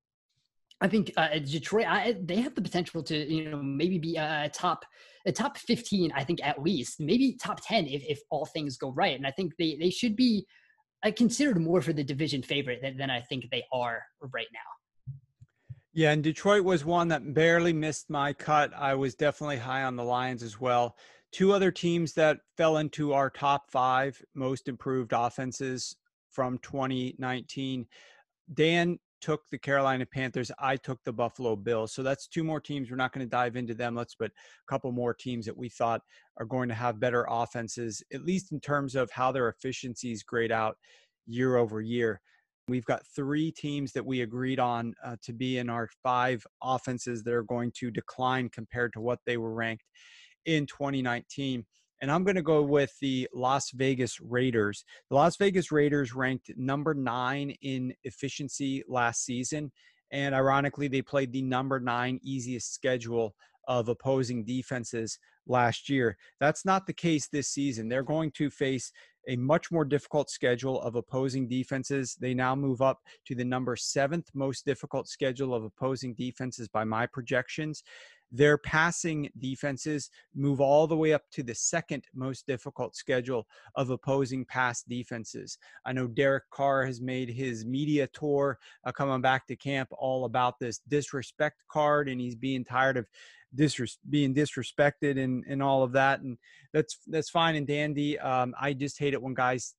[0.80, 4.50] I think uh, Detroit, I, they have the potential to, you know, maybe be a
[4.52, 4.84] top,
[5.24, 8.92] a top 15, I think at least, maybe top 10 if, if all things go
[8.92, 9.16] right.
[9.16, 10.46] And I think they, they should be
[11.04, 15.14] uh, considered more for the division favorite than, than I think they are right now.
[15.94, 18.70] Yeah, and Detroit was one that barely missed my cut.
[18.76, 20.94] I was definitely high on the Lions as well.
[21.32, 25.96] Two other teams that fell into our top five most improved offenses
[26.30, 27.86] from 2019.
[28.52, 30.50] Dan took the Carolina Panthers.
[30.58, 31.92] I took the Buffalo Bills.
[31.94, 32.90] So that's two more teams.
[32.90, 33.94] We're not going to dive into them.
[33.94, 36.02] Let's put a couple more teams that we thought
[36.38, 40.52] are going to have better offenses, at least in terms of how their efficiencies grade
[40.52, 40.76] out
[41.26, 42.20] year over year.
[42.68, 47.22] We've got three teams that we agreed on uh, to be in our five offenses
[47.22, 49.84] that are going to decline compared to what they were ranked
[50.46, 51.64] in 2019
[52.00, 54.84] and I'm going to go with the Las Vegas Raiders.
[55.10, 59.72] The Las Vegas Raiders ranked number nine in efficiency last season.
[60.12, 63.34] And ironically, they played the number nine easiest schedule
[63.66, 66.16] of opposing defenses last year.
[66.40, 67.88] That's not the case this season.
[67.88, 68.92] They're going to face
[69.28, 72.16] a much more difficult schedule of opposing defenses.
[72.20, 76.84] They now move up to the number seventh most difficult schedule of opposing defenses by
[76.84, 77.82] my projections.
[78.32, 83.90] Their passing defenses move all the way up to the second most difficult schedule of
[83.90, 85.58] opposing pass defenses.
[85.84, 90.24] I know Derek Carr has made his media tour uh, coming back to camp all
[90.24, 93.06] about this disrespect card, and he's being tired of
[93.54, 96.20] disres- being disrespected and, and all of that.
[96.20, 96.36] And
[96.72, 98.18] that's that's fine and dandy.
[98.18, 99.74] Um, I just hate it when guys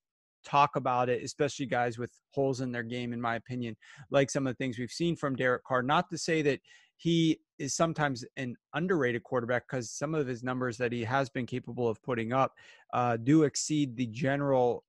[0.46, 3.76] talk about it, especially guys with holes in their game, in my opinion,
[4.10, 5.84] like some of the things we've seen from Derek Carr.
[5.84, 6.60] Not to say that
[6.98, 11.46] he is sometimes an underrated quarterback because some of his numbers that he has been
[11.46, 12.54] capable of putting up
[12.94, 14.84] uh, do exceed the general,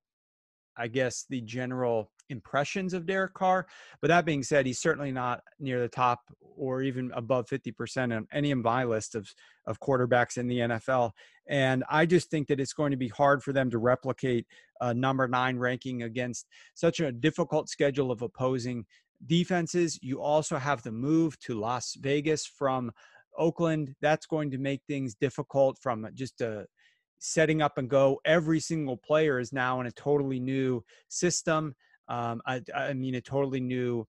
[0.77, 3.67] I guess, the general impressions of Derek Carr.
[4.01, 6.21] But that being said, he's certainly not near the top
[6.57, 9.33] or even above 50% on any of my list of,
[9.67, 11.13] of quarterbacks in the NFL.
[11.49, 14.47] And I just think that it's going to be hard for them to replicate
[14.81, 18.85] a number nine ranking against such a difficult schedule of opposing
[19.27, 19.99] defenses.
[20.03, 22.93] You also have the move to Las Vegas from
[23.37, 23.95] Oakland.
[24.01, 26.67] That's going to make things difficult from just a
[27.19, 28.21] setting up and go.
[28.25, 31.75] Every single player is now in a totally new system.
[32.09, 34.07] Um, I, I mean, a totally new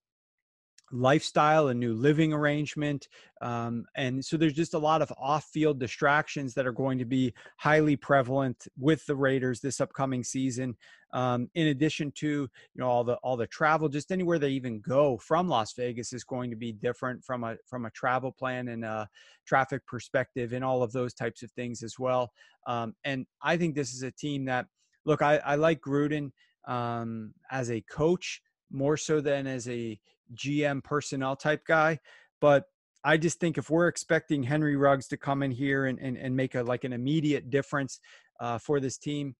[0.91, 3.08] lifestyle, a new living arrangement.
[3.41, 7.06] Um, and so there's just a lot of off field distractions that are going to
[7.06, 10.75] be highly prevalent with the Raiders this upcoming season.
[11.12, 14.80] Um, in addition to you know all the all the travel, just anywhere they even
[14.80, 18.67] go from Las Vegas is going to be different from a from a travel plan
[18.67, 19.10] and a
[19.47, 22.32] traffic perspective, and all of those types of things as well.
[22.67, 24.67] Um, and I think this is a team that
[25.06, 26.32] look, I, I like Gruden
[26.67, 29.99] um, as a coach more so than as a
[30.36, 32.00] GM personnel type guy.
[32.42, 32.65] But
[33.04, 36.36] I just think if we're expecting Henry Ruggs to come in here and, and, and
[36.36, 38.00] make a like an immediate difference
[38.39, 39.36] uh, for this team,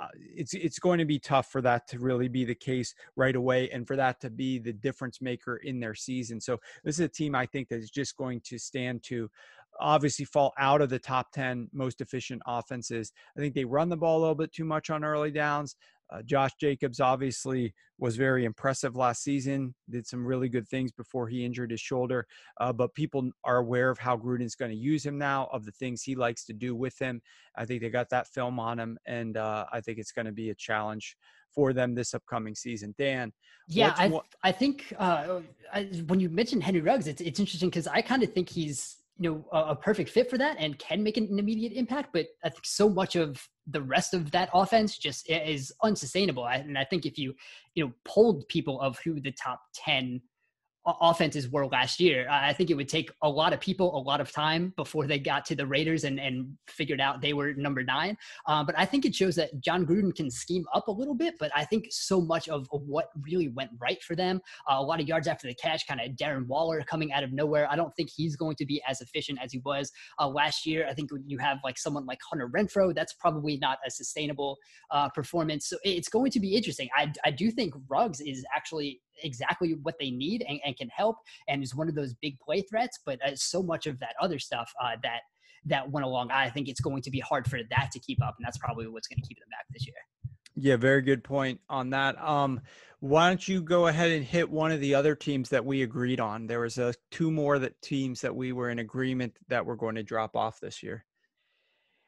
[0.00, 3.36] uh, it's it's going to be tough for that to really be the case right
[3.36, 6.40] away, and for that to be the difference maker in their season.
[6.40, 9.30] So this is a team I think that is just going to stand to
[9.78, 13.12] obviously fall out of the top 10 most efficient offenses.
[13.36, 15.76] I think they run the ball a little bit too much on early downs.
[16.12, 21.28] Uh, Josh Jacobs obviously was very impressive last season, did some really good things before
[21.28, 22.26] he injured his shoulder.
[22.60, 25.72] Uh, but people are aware of how Gruden's going to use him now, of the
[25.72, 27.20] things he likes to do with him.
[27.56, 30.32] I think they got that film on him, and uh, I think it's going to
[30.32, 31.16] be a challenge
[31.54, 32.94] for them this upcoming season.
[32.96, 33.32] Dan,
[33.68, 35.40] yeah, I, I think uh,
[35.72, 38.96] I, when you mentioned Henry Ruggs, it's it's interesting because I kind of think he's
[39.20, 42.26] you know a, a, perfect fit for that and can make an immediate impact but
[42.42, 46.46] i think so much of the rest of that offense just is unsustainable.
[46.46, 47.34] And i think if you
[47.74, 50.20] you know polled people of who the top 10
[50.86, 52.26] offenses were last year.
[52.30, 55.18] I think it would take a lot of people a lot of time before they
[55.18, 58.16] got to the Raiders and, and figured out they were number nine.
[58.46, 61.34] Um, but I think it shows that Jon Gruden can scheme up a little bit.
[61.38, 64.40] But I think so much of, what really went right for them,
[64.70, 67.32] uh, a lot of yards after the catch, kind of Darren Waller coming out of
[67.32, 67.68] nowhere.
[67.70, 70.86] I don't think he's going to be as efficient as he was uh, last year.
[70.88, 74.56] I think when you have like someone like Hunter Renfrow, that's probably not a sustainable
[74.90, 75.68] uh, performance.
[75.68, 76.88] So it's going to be interesting.
[76.96, 81.16] I, I do think Ruggs is actually exactly what they need and, and, can help
[81.48, 82.98] and is one of those big play threats.
[83.04, 85.20] But uh, so much of that other stuff uh, that
[85.66, 88.34] that went along, I think it's going to be hard for that to keep up,
[88.38, 89.96] and that's probably what's going to keep them back this year.
[90.56, 92.20] Yeah, very good point on that.
[92.22, 92.60] Um,
[93.00, 96.20] why don't you go ahead and hit one of the other teams that we agreed
[96.20, 96.46] on?
[96.46, 99.94] There was uh, two more that teams that we were in agreement that were going
[99.94, 101.04] to drop off this year.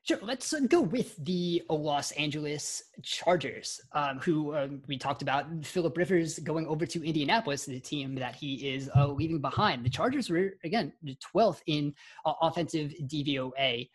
[0.05, 0.19] Sure.
[0.21, 5.47] Let's uh, go with the Los Angeles Chargers, um, who uh, we talked about.
[5.65, 9.85] Philip Rivers going over to Indianapolis, the team that he is uh, leaving behind.
[9.85, 11.95] The Chargers were again the 12th in
[12.27, 13.89] uh, offensive DVOA.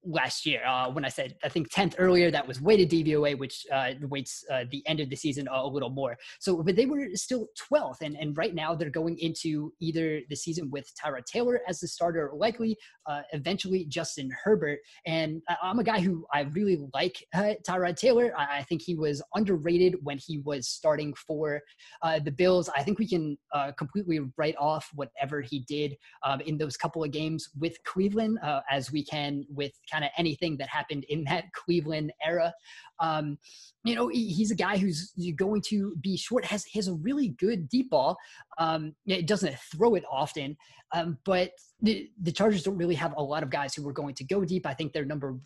[0.00, 0.64] Uh, last year.
[0.66, 4.44] Uh, when I said I think 10th earlier, that was weighted DVOA, which uh, weights
[4.50, 6.16] uh, the end of the season a, little more.
[6.40, 10.36] So, but they were still 12th, and and right now they're going into either the
[10.36, 12.76] season with Tyrod Taylor as the starter, likely
[13.06, 14.80] uh, eventually Justin Herbert.
[15.06, 18.32] And I'm a guy who I really like uh, Tyrod Taylor.
[18.36, 21.60] I, I, think he was underrated when he was starting for
[22.02, 22.68] uh, the Bills.
[22.76, 23.38] I think we can
[23.78, 28.38] completely write off whatever he did um, in those couple of games with Cleveland,
[28.70, 32.52] as we can with kind of anything that happened in that Cleveland era.
[33.00, 33.38] Um,
[33.84, 37.28] you know, he, he's a guy who's going to be short, has, has a really
[37.38, 38.16] good deep ball.
[38.58, 40.56] Um, it doesn't throw it often,
[40.92, 44.14] um, but the, the Chargers don't really have a lot of guys who are going
[44.16, 44.66] to go deep.
[44.66, 45.38] I think their number,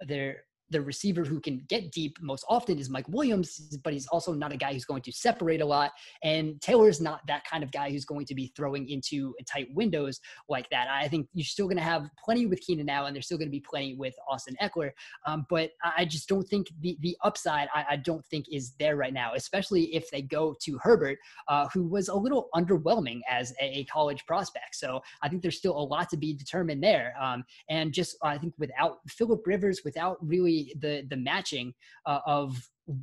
[0.00, 4.32] their the receiver who can get deep most often is Mike Williams, but he's also
[4.32, 5.92] not a guy who's going to separate a lot.
[6.22, 9.68] And Taylor is not that kind of guy who's going to be throwing into tight
[9.74, 10.88] windows like that.
[10.88, 13.48] I think you're still going to have plenty with Keenan Allen, and there's still going
[13.48, 14.90] to be plenty with Austin Ekeler.
[15.26, 18.96] Um, but I just don't think the the upside I, I, don't think is there
[18.96, 21.18] right now, especially if they go to Herbert,
[21.48, 24.74] uh, who was a little underwhelming as a, a, college prospect.
[24.76, 27.14] So I think there's still a lot to be determined there.
[27.20, 31.72] Um, and just I think without Philip Rivers, without really the the matching
[32.06, 32.56] uh, of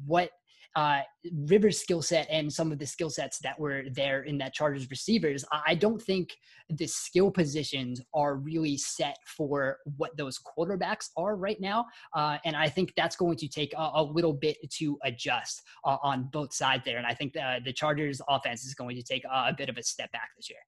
[0.05, 0.31] what
[0.75, 1.01] uh,
[1.45, 4.89] Rivers' skill set and some of the skill sets that were there in that Chargers
[4.89, 6.29] receivers, I don't think
[6.69, 11.85] the skill positions are really set for what those quarterbacks are right now.
[12.15, 15.97] Uh, and I think that's going to take a, a little bit to adjust uh,
[16.03, 16.97] on both sides there.
[16.97, 19.77] And I think the, the Chargers offense is going to take a, a bit of
[19.77, 20.59] a step back this year.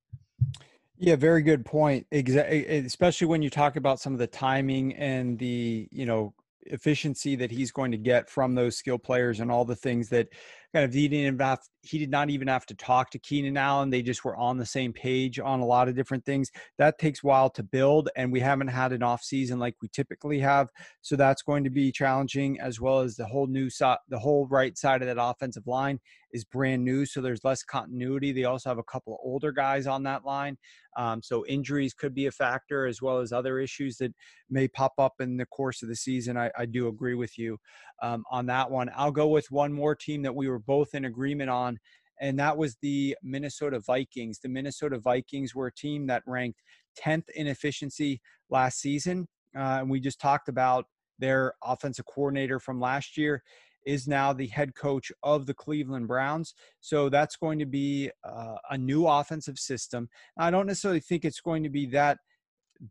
[0.97, 2.05] Yeah, very good point.
[2.11, 6.35] Exactly, especially when you talk about some of the timing and the you know
[6.67, 10.29] efficiency that he's going to get from those skill players and all the things that
[10.73, 13.89] kind of he didn't have, he did not even have to talk to Keenan Allen.
[13.89, 16.49] They just were on the same page on a lot of different things.
[16.77, 19.89] That takes a while to build, and we haven't had an off season like we
[19.89, 20.69] typically have.
[21.01, 24.47] So that's going to be challenging, as well as the whole new side, the whole
[24.47, 25.99] right side of that offensive line
[26.33, 28.31] is brand new, so there's less continuity.
[28.31, 30.57] They also have a couple of older guys on that line,
[30.95, 34.13] um, so injuries could be a factor, as well as other issues that
[34.49, 36.37] may pop up in the course of the season.
[36.37, 37.57] I, I do agree with you
[38.01, 38.89] um, on that one.
[38.95, 41.79] I'll go with one more team that we were both in agreement on,
[42.19, 44.39] and that was the Minnesota Vikings.
[44.39, 46.61] The Minnesota Vikings were a team that ranked
[47.03, 49.27] 10th in efficiency last season.
[49.55, 50.85] Uh, and we just talked about
[51.19, 53.41] their offensive coordinator from last year
[53.85, 56.53] is now the head coach of the Cleveland Browns.
[56.81, 60.07] So that's going to be uh, a new offensive system.
[60.37, 62.19] I don't necessarily think it's going to be that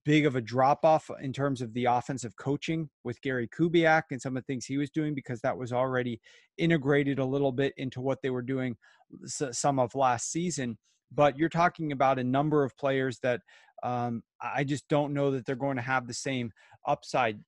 [0.04, 4.20] big of a drop off in terms of the offensive coaching with Gary Kubiak and
[4.20, 6.20] some of the things he was doing because that was already
[6.58, 8.76] integrated a little bit into what they were doing
[9.26, 10.78] some of last season.
[11.12, 13.40] But you're talking about a number of players that
[13.82, 16.52] um, I just don't know that they're going to have the same
[16.86, 17.40] upside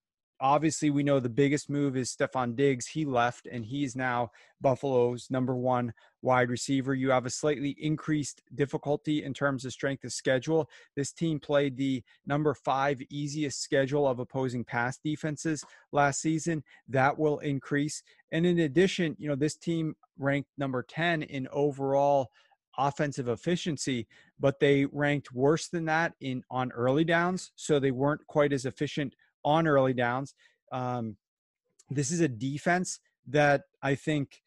[0.42, 2.88] obviously we know the biggest move is Stefon Diggs.
[2.88, 6.94] He left and he's now Buffalo's number one wide receiver.
[6.94, 10.68] You have a slightly increased difficulty in terms of strength of schedule.
[10.96, 16.64] This team played the number five easiest schedule of opposing pass defenses last season.
[16.88, 18.02] That will increase.
[18.32, 22.30] And in addition, you know, this team ranked number 10 in overall
[22.78, 24.08] offensive efficiency,
[24.40, 27.52] but they ranked worse than that in on early downs.
[27.54, 29.14] So they weren't quite as efficient
[29.44, 30.34] on early downs.
[30.70, 31.16] Um,
[31.90, 34.42] this is a defense that I think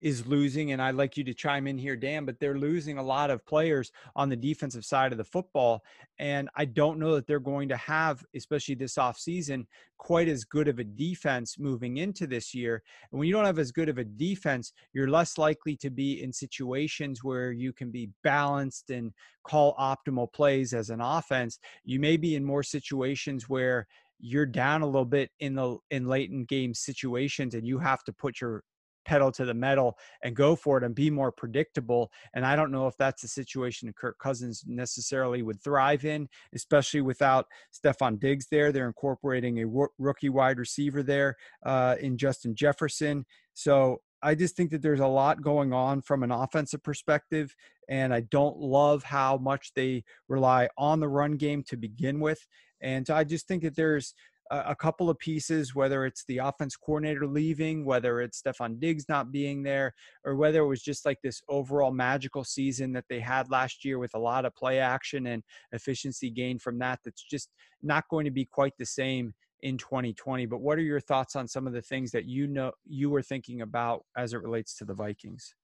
[0.00, 3.02] is losing, and I'd like you to chime in here, Dan, but they're losing a
[3.02, 5.82] lot of players on the defensive side of the football.
[6.20, 9.66] And I don't know that they're going to have, especially this offseason,
[9.96, 12.82] quite as good of a defense moving into this year.
[13.10, 16.22] And when you don't have as good of a defense, you're less likely to be
[16.22, 19.12] in situations where you can be balanced and
[19.42, 21.58] call optimal plays as an offense.
[21.84, 23.88] You may be in more situations where
[24.18, 28.02] you're down a little bit in the in late in game situations and you have
[28.04, 28.62] to put your
[29.08, 32.12] pedal to the metal and go for it and be more predictable.
[32.34, 36.28] And I don't know if that's a situation that Kirk Cousins necessarily would thrive in,
[36.54, 38.70] especially without Stefon Diggs there.
[38.70, 43.24] They're incorporating a rookie wide receiver there uh, in Justin Jefferson.
[43.54, 47.54] So I just think that there's a lot going on from an offensive perspective,
[47.88, 52.44] and I don't love how much they rely on the run game to begin with.
[52.80, 54.14] And I just think that there's
[54.50, 59.30] a, couple of pieces, whether it's the offense coordinator leaving, whether it's Stefon Diggs not
[59.30, 63.50] being there, or whether it was just like this overall magical season that they had
[63.50, 67.50] last year with a lot of play action and efficiency gain from that, that's just
[67.82, 70.46] not going to be quite the same in 2020.
[70.46, 73.22] But what are your thoughts on some of the things that you know you were
[73.22, 75.54] thinking about as it relates to the Vikings?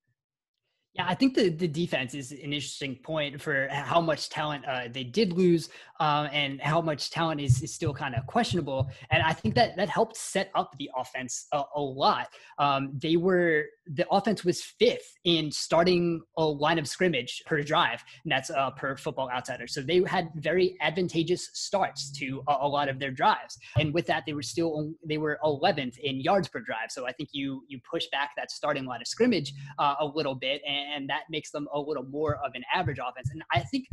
[0.95, 4.83] Yeah, I think the, the defense is an interesting point for how much talent uh,
[4.93, 5.69] they did lose
[5.99, 8.89] um, and how much talent is, is still kind of questionable.
[9.11, 12.29] And I think that that helped set up the offense a, a lot.
[12.61, 18.05] Um, they were, the offense was fifth in starting a line of scrimmage per drive,
[18.23, 19.67] and that's uh, per football outsider.
[19.67, 23.59] So they had very advantageous starts to a, a, lot of their drives.
[23.79, 26.91] And with that, they were still, they were 11th in yards per drive.
[26.91, 30.37] So I think you, you push back that starting line of scrimmage uh, a little
[30.37, 30.63] bit.
[30.67, 33.31] And, and that makes them a little more of an average offense.
[33.33, 33.87] And I think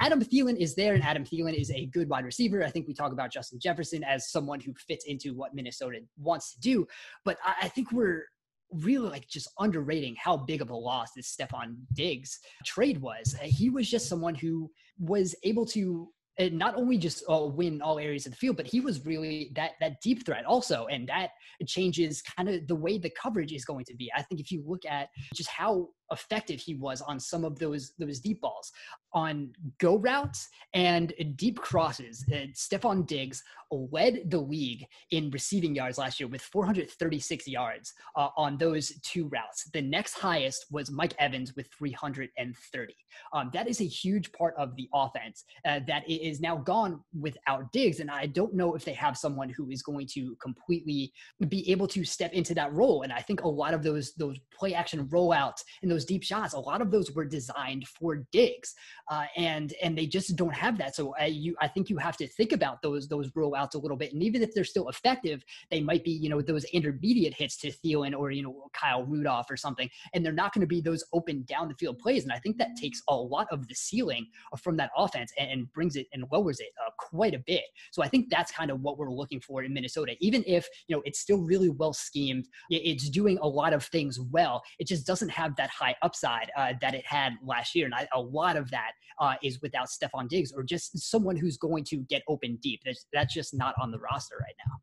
[0.00, 2.64] Adam Thielen is there, and Adam Thielen is a good wide receiver.
[2.64, 6.54] I think we talk about Justin Jefferson as someone who fits into what Minnesota wants
[6.54, 6.86] to do,
[7.24, 8.24] but I think we're
[8.70, 13.36] really like just underrating how big of a loss this Stefon Diggs trade was.
[13.42, 16.08] He was just someone who was able to
[16.38, 19.52] and not only just uh, win all areas of the field, but he was really
[19.54, 21.30] that that deep threat also, and that
[21.66, 24.10] changes kind of the way the coverage is going to be.
[24.14, 27.92] I think if you look at just how effective he was on some of those
[27.98, 28.72] those deep balls
[29.14, 32.24] on go routes and deep crosses.
[32.32, 38.28] Uh, Stefon Diggs led the league in receiving yards last year with 436 yards uh,
[38.36, 39.68] on those two routes.
[39.72, 42.94] The next highest was Mike Evans with 330.
[43.32, 47.72] Um, that is a huge part of the offense uh, that is now gone without
[47.72, 51.12] Diggs, and I don't know if they have someone who is going to completely
[51.48, 53.02] be able to step into that role.
[53.02, 56.54] And I think a lot of those those play action rollouts and those deep shots,
[56.54, 58.74] a lot of those were designed for Diggs,
[59.08, 60.94] uh, and and they just don't have that.
[60.94, 63.96] So uh, you, I think you have to think about those those rollouts a little
[63.96, 64.12] bit.
[64.12, 67.70] And even if they're still effective, they might be you know those intermediate hits to
[67.70, 71.04] Thielen or you know Kyle Rudolph or something, and they're not going to be those
[71.12, 72.24] open down the field plays.
[72.24, 74.26] And I think that takes a lot of the ceiling
[74.58, 77.64] from that offense and, and brings it and lowers it uh, quite a bit.
[77.92, 80.14] So I think that's kind of what we're looking for in Minnesota.
[80.20, 84.18] Even if you know it's still really well schemed, it's doing a lot of things
[84.18, 84.62] well.
[84.78, 87.84] It just doesn't have that high upside uh, that it had last year.
[87.84, 91.56] And I, a lot of that uh, is without Stefon Diggs or just someone who's
[91.56, 92.80] going to get open deep.
[92.84, 94.74] That's, that's just not on the roster right now.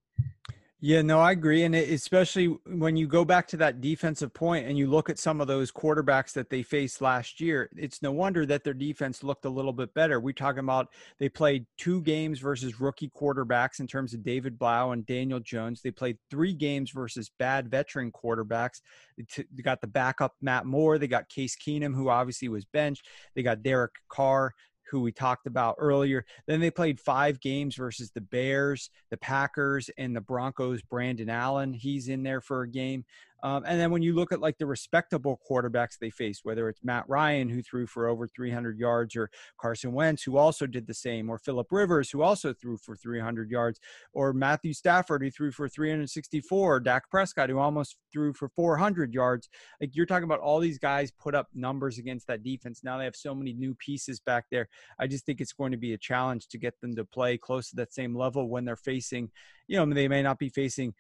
[0.84, 1.64] Yeah, no, I agree.
[1.64, 5.40] And especially when you go back to that defensive point and you look at some
[5.40, 9.46] of those quarterbacks that they faced last year, it's no wonder that their defense looked
[9.46, 10.20] a little bit better.
[10.20, 10.88] We're talking about
[11.20, 15.84] they played two games versus rookie quarterbacks in terms of David Blough and Daniel Jones.
[15.84, 18.82] They played three games versus bad veteran quarterbacks.
[19.18, 20.98] They got the backup Matt Moore.
[20.98, 23.08] They got Case Keenum, who obviously was benched.
[23.36, 24.56] They got Derek Carr
[24.92, 26.26] who we talked about earlier.
[26.46, 30.82] Then they played five games versus the Bears, the Packers, and the Broncos.
[30.82, 33.06] Brandon Allen, he's in there for a game.
[33.44, 36.84] Um, and then when you look at like the respectable quarterbacks they face, whether it's
[36.84, 39.30] Matt Ryan, who threw for over 300 yards, or
[39.60, 43.50] Carson Wentz, who also did the same, or Philip Rivers, who also threw for 300
[43.50, 43.80] yards,
[44.14, 49.14] or Matthew Stafford, who threw for 364, or Dak Prescott, who almost threw for 400
[49.14, 49.50] yards.
[49.80, 52.82] Like you're talking about all these guys put up numbers against that defense.
[52.84, 54.70] Now they have so many new pieces back there.
[55.00, 57.70] I just think it's going to be a challenge to get them to play close
[57.70, 59.32] to that same level when they're facing,
[59.68, 60.94] you know, they may not be facing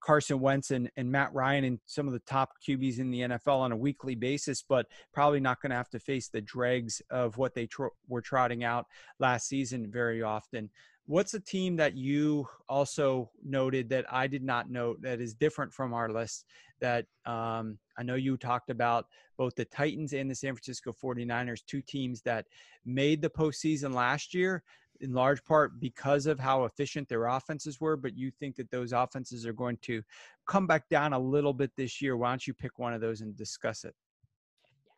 [0.00, 3.58] Carson Wentz and, and Matt Ryan and some of the top QBs in the NFL
[3.58, 7.36] on a weekly basis, but probably not going to have to face the dregs of
[7.38, 7.68] what they
[8.08, 8.86] were trotting out
[9.18, 10.70] last season very often.
[11.08, 15.72] What's a team that you also noted that I did not note that is different
[15.72, 16.46] from our list?
[16.80, 19.06] That um, I know you talked about
[19.38, 22.46] both the Titans and the San Francisco 49ers, two teams that
[22.84, 24.64] made the postseason last year,
[25.00, 28.92] in large part because of how efficient their offenses were, but you think that those
[28.92, 30.02] offenses are going to
[30.46, 32.16] come back down a little bit this year.
[32.16, 33.94] Why don't you pick one of those and discuss it?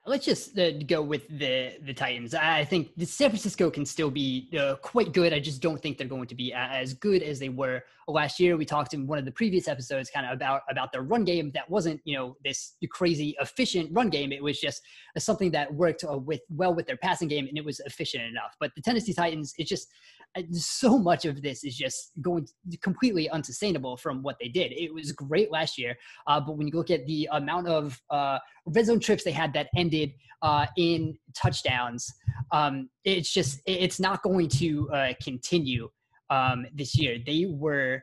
[0.08, 2.34] Let's just uh, go with the the Titans.
[2.34, 5.34] I think the San Francisco can still be uh, quite good.
[5.34, 8.56] I just don't think they're going to be as good as they were last year.
[8.56, 11.50] We talked in one of the previous episodes kind of about about their run game
[11.52, 14.32] that wasn't you know this crazy efficient run game.
[14.32, 14.80] It was just
[15.18, 18.56] something that worked uh, with well with their passing game and it was efficient enough.
[18.58, 19.88] But the Tennessee Titans, it's just
[20.36, 22.48] uh, so much of this is just going
[22.82, 24.72] completely unsustainable from what they did.
[24.72, 25.96] It was great last year,
[26.26, 29.52] uh, but when you look at the amount of uh, red zone trips they had
[29.54, 29.97] that ended
[30.42, 32.12] uh, in touchdowns,
[32.52, 35.88] um, it's just it's not going to uh, continue
[36.30, 37.18] um, this year.
[37.24, 38.02] They were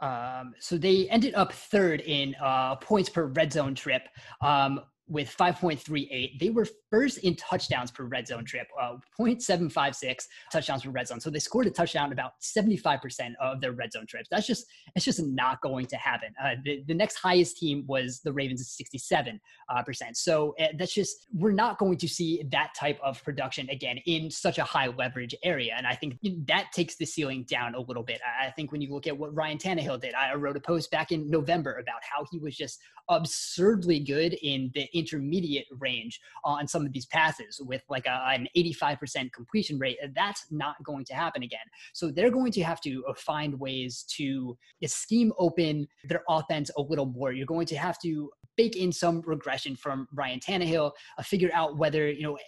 [0.00, 4.02] Um, so they ended up third in uh, points per red zone trip.
[4.42, 6.38] Um, with 5.38.
[6.38, 11.20] They were first in touchdowns per red zone trip, uh, 0.756 touchdowns per red zone.
[11.20, 14.28] So they scored a touchdown about 75% of their red zone trips.
[14.30, 16.30] That's just, it's just not going to happen.
[16.42, 19.40] Uh, the, the next highest team was the Ravens at 67.
[19.68, 20.16] Uh, percent.
[20.16, 24.30] so uh, that's just, we're not going to see that type of production again in
[24.30, 25.74] such a high leverage area.
[25.76, 28.20] And I think that takes the ceiling down a little bit.
[28.42, 31.12] I think when you look at what Ryan Tannehill did, I wrote a post back
[31.12, 36.86] in November about how he was just absurdly good in the intermediate range on some
[36.86, 39.98] of these passes with like a, an 85% completion rate.
[40.14, 41.66] That's not going to happen again.
[41.92, 46.82] So they're going to have to uh, find ways to scheme open their offense a
[46.82, 47.32] little more.
[47.32, 51.76] You're going to have to bake in some regression from Ryan Tannehill, uh, figure out
[51.76, 52.38] whether, you know,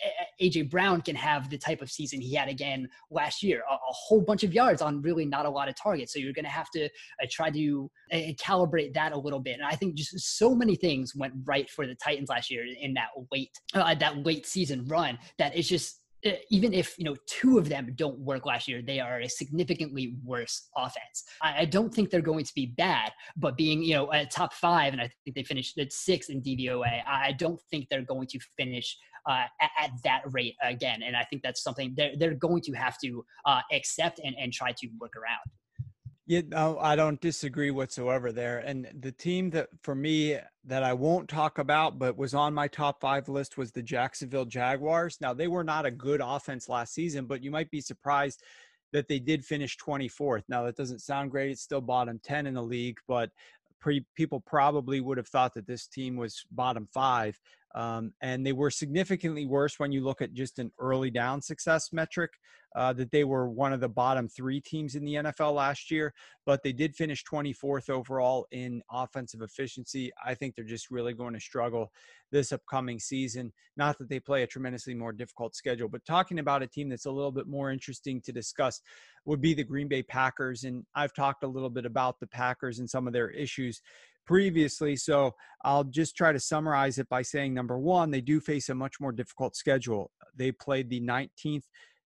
[0.41, 3.79] AJ Brown can have the type of season he had again last year, a, a
[3.83, 6.13] whole bunch of yards on really not a lot of targets.
[6.13, 9.55] So you're going to have to uh, try to uh, calibrate that a little bit.
[9.55, 12.95] And I think just so many things went right for the Titans last year in
[12.95, 16.01] that late, uh, that late season run that it's just
[16.51, 20.17] even if you know two of them don't work last year, they are a significantly
[20.25, 21.25] worse offense.
[21.43, 24.93] I, don't think they're going to be bad, but being you know a top five,
[24.93, 27.03] and I think they finished at six in DVOA.
[27.07, 28.97] I don't think they're going to finish
[29.29, 32.73] uh, at, at, that rate again, and I think that's something they're they're going to
[32.73, 35.51] have to uh, accept and and try to work around.
[36.29, 38.59] Yeah, no, I don't disagree whatsoever there.
[38.59, 42.67] And the team that for me that I won't talk about, but was on my
[42.67, 45.19] top five list was the Jacksonville Jaguars.
[45.21, 48.43] Now they were not a good offense last season, but you might be surprised
[48.93, 50.43] that they did finish 24th.
[50.49, 51.53] Now that doesn't sound great.
[51.53, 53.31] It's still bottom 10 in the league, but
[53.81, 57.39] pre- people probably would have thought that this team was bottom five.
[57.77, 61.93] Um, and they were significantly worse when you look at just an early down success
[61.93, 62.31] metric.
[62.75, 66.13] Uh, that they were one of the bottom three teams in the NFL last year,
[66.45, 70.13] but they did finish 24th overall in offensive efficiency.
[70.23, 71.91] I think they're just really going to struggle
[72.31, 73.51] this upcoming season.
[73.79, 77.07] Not that they play a tremendously more difficult schedule, but talking about a team that's
[77.07, 78.83] a little bit more interesting to discuss
[79.25, 80.65] would be the Green Bay Packers.
[80.65, 83.81] And I've talked a little bit about the Packers and some of their issues
[84.27, 84.97] previously.
[84.97, 88.75] So I'll just try to summarize it by saying number one, they do face a
[88.75, 90.11] much more difficult schedule.
[90.35, 91.65] They played the 19th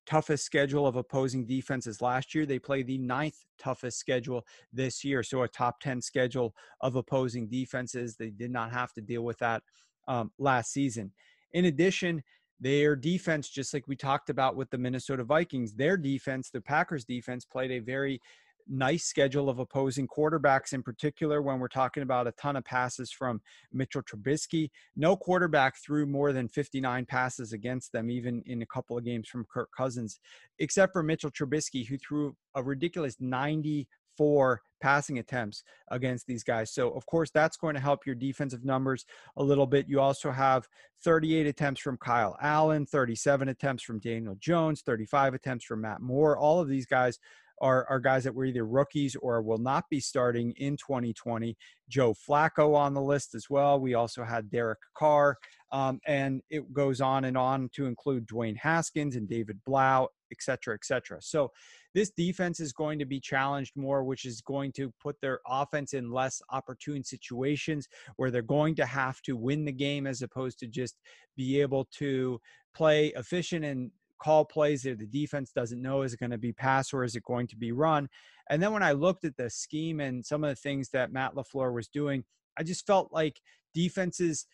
[0.06, 2.46] toughest schedule of opposing defenses last year.
[2.46, 5.22] They play the ninth toughest schedule this year.
[5.22, 8.16] So a top 10 schedule of opposing defenses.
[8.16, 9.62] They did not have to deal with that
[10.08, 11.12] um, last season.
[11.52, 12.22] In addition,
[12.60, 17.04] their defense, just like we talked about with the Minnesota Vikings, their defense, the Packers
[17.04, 18.20] defense, played a very
[18.68, 23.10] nice schedule of opposing quarterbacks, in particular, when we're talking about a ton of passes
[23.10, 23.40] from
[23.72, 24.70] Mitchell Trubisky.
[24.96, 29.28] No quarterback threw more than 59 passes against them, even in a couple of games
[29.28, 30.20] from Kirk Cousins,
[30.58, 36.72] except for Mitchell Trubisky, who threw a ridiculous 94 passing attempts against these guys.
[36.72, 39.04] So, of course, that's going to help your defensive numbers
[39.36, 39.88] a little bit.
[39.88, 40.68] You also have
[41.04, 46.38] 38 attempts from Kyle Allen, 37 attempts from Daniel Jones, 35 attempts from Matt Moore.
[46.38, 47.18] All of these guys
[47.60, 51.56] are, are guys that were either rookies or will not be starting in 2020.
[51.88, 53.80] Joe Flacco on the list as well.
[53.80, 55.36] We also had Derek Carr,
[55.72, 60.38] um, and it goes on and on to include Dwayne Haskins and David Blough, et
[60.40, 61.20] cetera, et cetera.
[61.20, 61.50] So
[61.94, 65.94] this defense is going to be challenged more, which is going to put their offense
[65.94, 70.58] in less opportune situations where they're going to have to win the game as opposed
[70.60, 70.96] to just
[71.36, 72.40] be able to
[72.74, 76.52] play efficient and call plays that the defense doesn't know is it going to be
[76.52, 78.08] pass or is it going to be run.
[78.50, 81.34] And then when I looked at the scheme and some of the things that Matt
[81.34, 82.24] LaFleur was doing,
[82.58, 83.40] I just felt like
[83.74, 84.46] defenses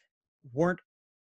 [0.53, 0.81] weren't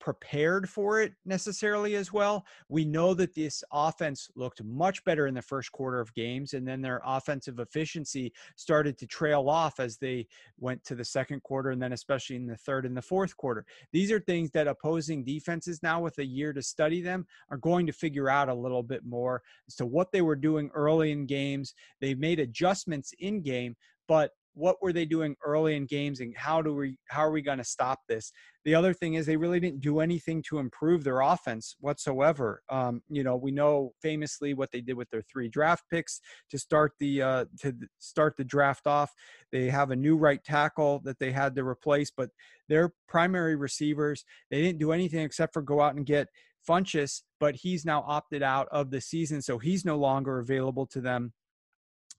[0.03, 2.45] prepared for it necessarily as well.
[2.67, 6.67] We know that this offense looked much better in the first quarter of games, and
[6.67, 10.27] then their offensive efficiency started to trail off as they
[10.59, 13.65] went to the second quarter, and then especially in the third and the fourth quarter.
[13.93, 17.87] These are things that opposing defenses now, with a year to study them, are going
[17.87, 21.25] to figure out a little bit more as to what they were doing early in
[21.25, 21.75] games.
[22.01, 23.77] They made adjustments in game,
[24.09, 27.41] but what were they doing early in games and how do we how are we
[27.41, 28.31] going to stop this?
[28.65, 32.61] The other thing is they really didn't do anything to improve their offense whatsoever.
[32.69, 36.57] Um, you know we know famously what they did with their three draft picks to
[36.57, 39.11] start the uh, to start the draft off.
[39.51, 42.29] They have a new right tackle that they had to replace but
[42.69, 46.27] their primary receivers they didn't do anything except for go out and get
[46.67, 51.01] Funchess, but he's now opted out of the season, so he's no longer available to
[51.01, 51.33] them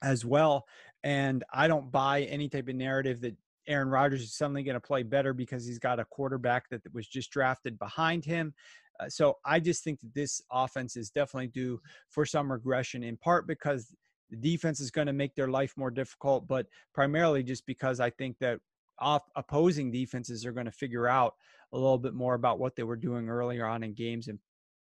[0.02, 0.64] as well.
[1.04, 3.36] And I don't buy any type of narrative that
[3.68, 7.06] Aaron Rodgers is suddenly going to play better because he's got a quarterback that was
[7.06, 8.52] just drafted behind him.
[8.98, 13.16] Uh, so I just think that this offense is definitely due for some regression, in
[13.16, 13.94] part because
[14.30, 18.10] The defense is going to make their life more difficult, but primarily just because I
[18.10, 18.58] think that
[18.98, 21.34] off opposing defenses are going to figure out
[21.72, 24.38] a little bit more about what they were doing earlier on in games and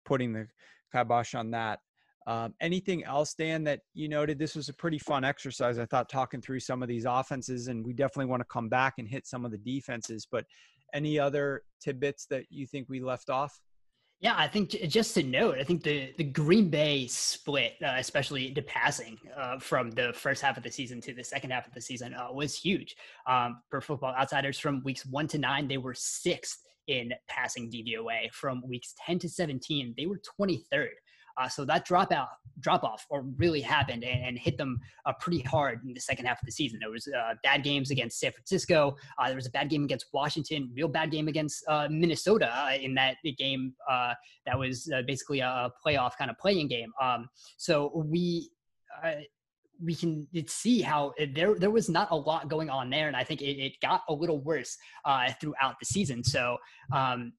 [0.04, 0.46] putting the
[0.92, 1.80] kibosh on that.
[2.26, 4.38] Um, anything else, Dan, that you noted?
[4.38, 5.78] This was a pretty fun exercise.
[5.78, 8.94] I thought talking through some of these offenses, and we definitely want to come back
[8.98, 10.26] and hit some of the defenses.
[10.30, 10.46] But
[10.94, 13.60] any other tidbits that you think we left off?
[14.20, 18.52] Yeah, I think just to note, I think the the Green Bay split, uh, especially
[18.52, 21.74] the passing uh, from the first half of the season to the second half of
[21.74, 22.96] the season, uh, was huge.
[23.26, 28.32] Um, for Football Outsiders, from weeks one to nine, they were sixth in passing DVOA.
[28.32, 30.94] From weeks ten to seventeen, they were twenty third.
[31.36, 32.28] Uh, so that drop out,
[32.60, 36.26] drop off, or really happened and, and hit them uh, pretty hard in the second
[36.26, 36.78] half of the season.
[36.80, 38.96] There was uh, bad games against San Francisco.
[39.18, 40.70] Uh, there was a bad game against Washington.
[40.74, 43.74] Real bad game against uh, Minnesota uh, in that game
[44.46, 46.92] that was basically a playoff kind of playing game.
[47.00, 48.50] Um, so we
[49.82, 53.24] we can see how there there was not a lot going on there, and I
[53.24, 56.22] think it, it got a little worse uh, throughout the season.
[56.22, 56.56] So
[56.92, 57.32] um,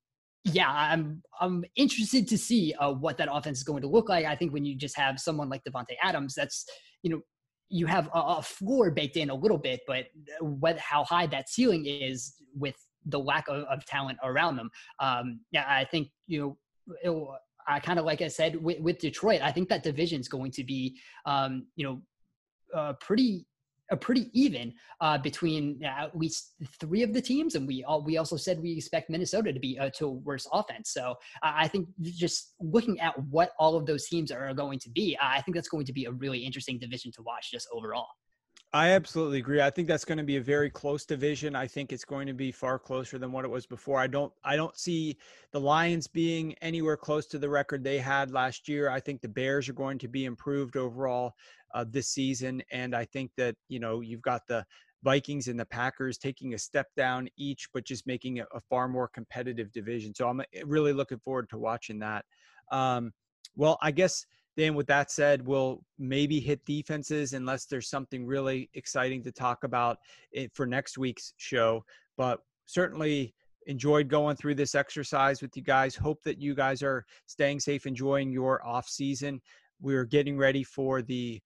[0.46, 4.26] yeah, I'm I'm interested to see uh, what that offense is going to look like.
[4.26, 6.66] I think when you just have someone like Davante Adams, that's
[7.02, 7.22] you know
[7.70, 10.06] you have a, a floor baked in a little bit, but
[10.40, 12.76] what how high that ceiling is with
[13.08, 14.70] the lack of, of talent around them.
[15.00, 17.36] Um, yeah, I think you know.
[17.68, 20.52] I kind of like I said with, with, Detroit, I think that division is going
[20.52, 22.02] to be, um, you know,
[22.80, 23.48] uh, pretty
[23.92, 28.18] a pretty even uh, between at least three of the teams, and we all we
[28.18, 30.92] also said we expect Minnesota to be uh, to a worse offense.
[30.92, 31.12] So
[31.44, 35.18] uh, I think just looking at what all of those teams are going to be,
[35.22, 38.08] I think that's going to be a really interesting division to watch just overall.
[38.76, 39.62] I absolutely agree.
[39.62, 41.56] I think that's going to be a very close division.
[41.56, 44.00] I think it's going to be far closer than what it was before.
[44.02, 45.18] I don't I don't see
[45.52, 48.90] the Lions being anywhere close to the record they had last year.
[48.90, 51.36] I think the Bears are going to be improved overall
[51.76, 54.66] uh, this season and I think that, you know, you've got the
[55.04, 58.88] Vikings and the Packers taking a step down each but just making it a far
[58.88, 60.16] more competitive division.
[60.16, 62.26] So I'm eh, really looking forward to watching that.
[62.72, 63.12] Um,
[63.56, 64.26] well, I guess
[64.58, 69.64] Dan, with that said, we'll maybe hit defenses unless there's something really exciting to talk
[69.66, 69.98] about
[70.54, 71.84] for next week's show.
[72.18, 73.36] But certainly
[73.68, 75.96] enjoyed going through this exercise with you guys.
[75.96, 79.42] Hope that you guys are staying safe, enjoying your off season.
[79.82, 81.42] We're getting ready for the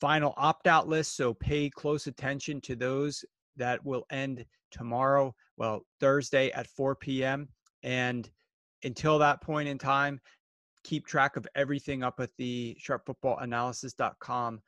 [0.00, 3.24] final opt out list, so pay close attention to those
[3.56, 7.48] that will end tomorrow, well, Thursday at 4 p.m.
[7.82, 8.28] And
[8.82, 10.20] until that point in time,
[10.84, 14.60] keep track of everything up at the sharpfootballanalysis.com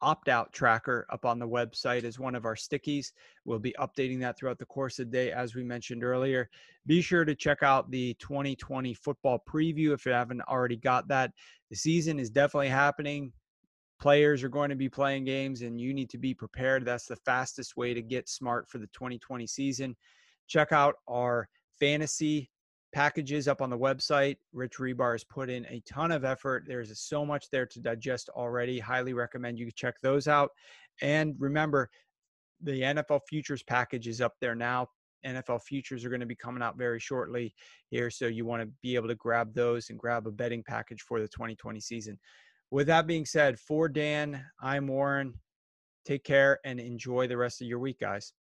[0.00, 3.12] opt out tracker up on the website as one of our stickies.
[3.44, 6.48] We'll be updating that throughout the course of the day, as we mentioned earlier.
[6.86, 11.32] Be sure to check out the 2020 football preview if you haven't already got that.
[11.70, 13.32] The season is definitely happening.
[14.00, 16.84] Players are going to be playing games, and you need to be prepared.
[16.84, 19.96] That's the fastest way to get smart for the 2020 season.
[20.46, 21.48] Check out our
[21.80, 22.50] fantasy
[22.92, 24.36] packages up on the website.
[24.52, 26.64] Rich Hribar has put in a ton of effort.
[26.66, 28.78] There's so much there to digest already.
[28.78, 30.50] Highly recommend you check those out.
[31.02, 31.90] And remember,
[32.62, 34.88] the NFL futures package is up there now.
[35.26, 37.54] NFL futures are going to be coming out very shortly
[37.90, 38.10] here.
[38.10, 41.20] So you want to be able to grab those and grab a betting package for
[41.20, 42.18] the 2020 season.
[42.70, 45.34] With that being said, for Dan, I'm Warren.
[46.04, 48.34] Take care and enjoy the rest of your week, guys.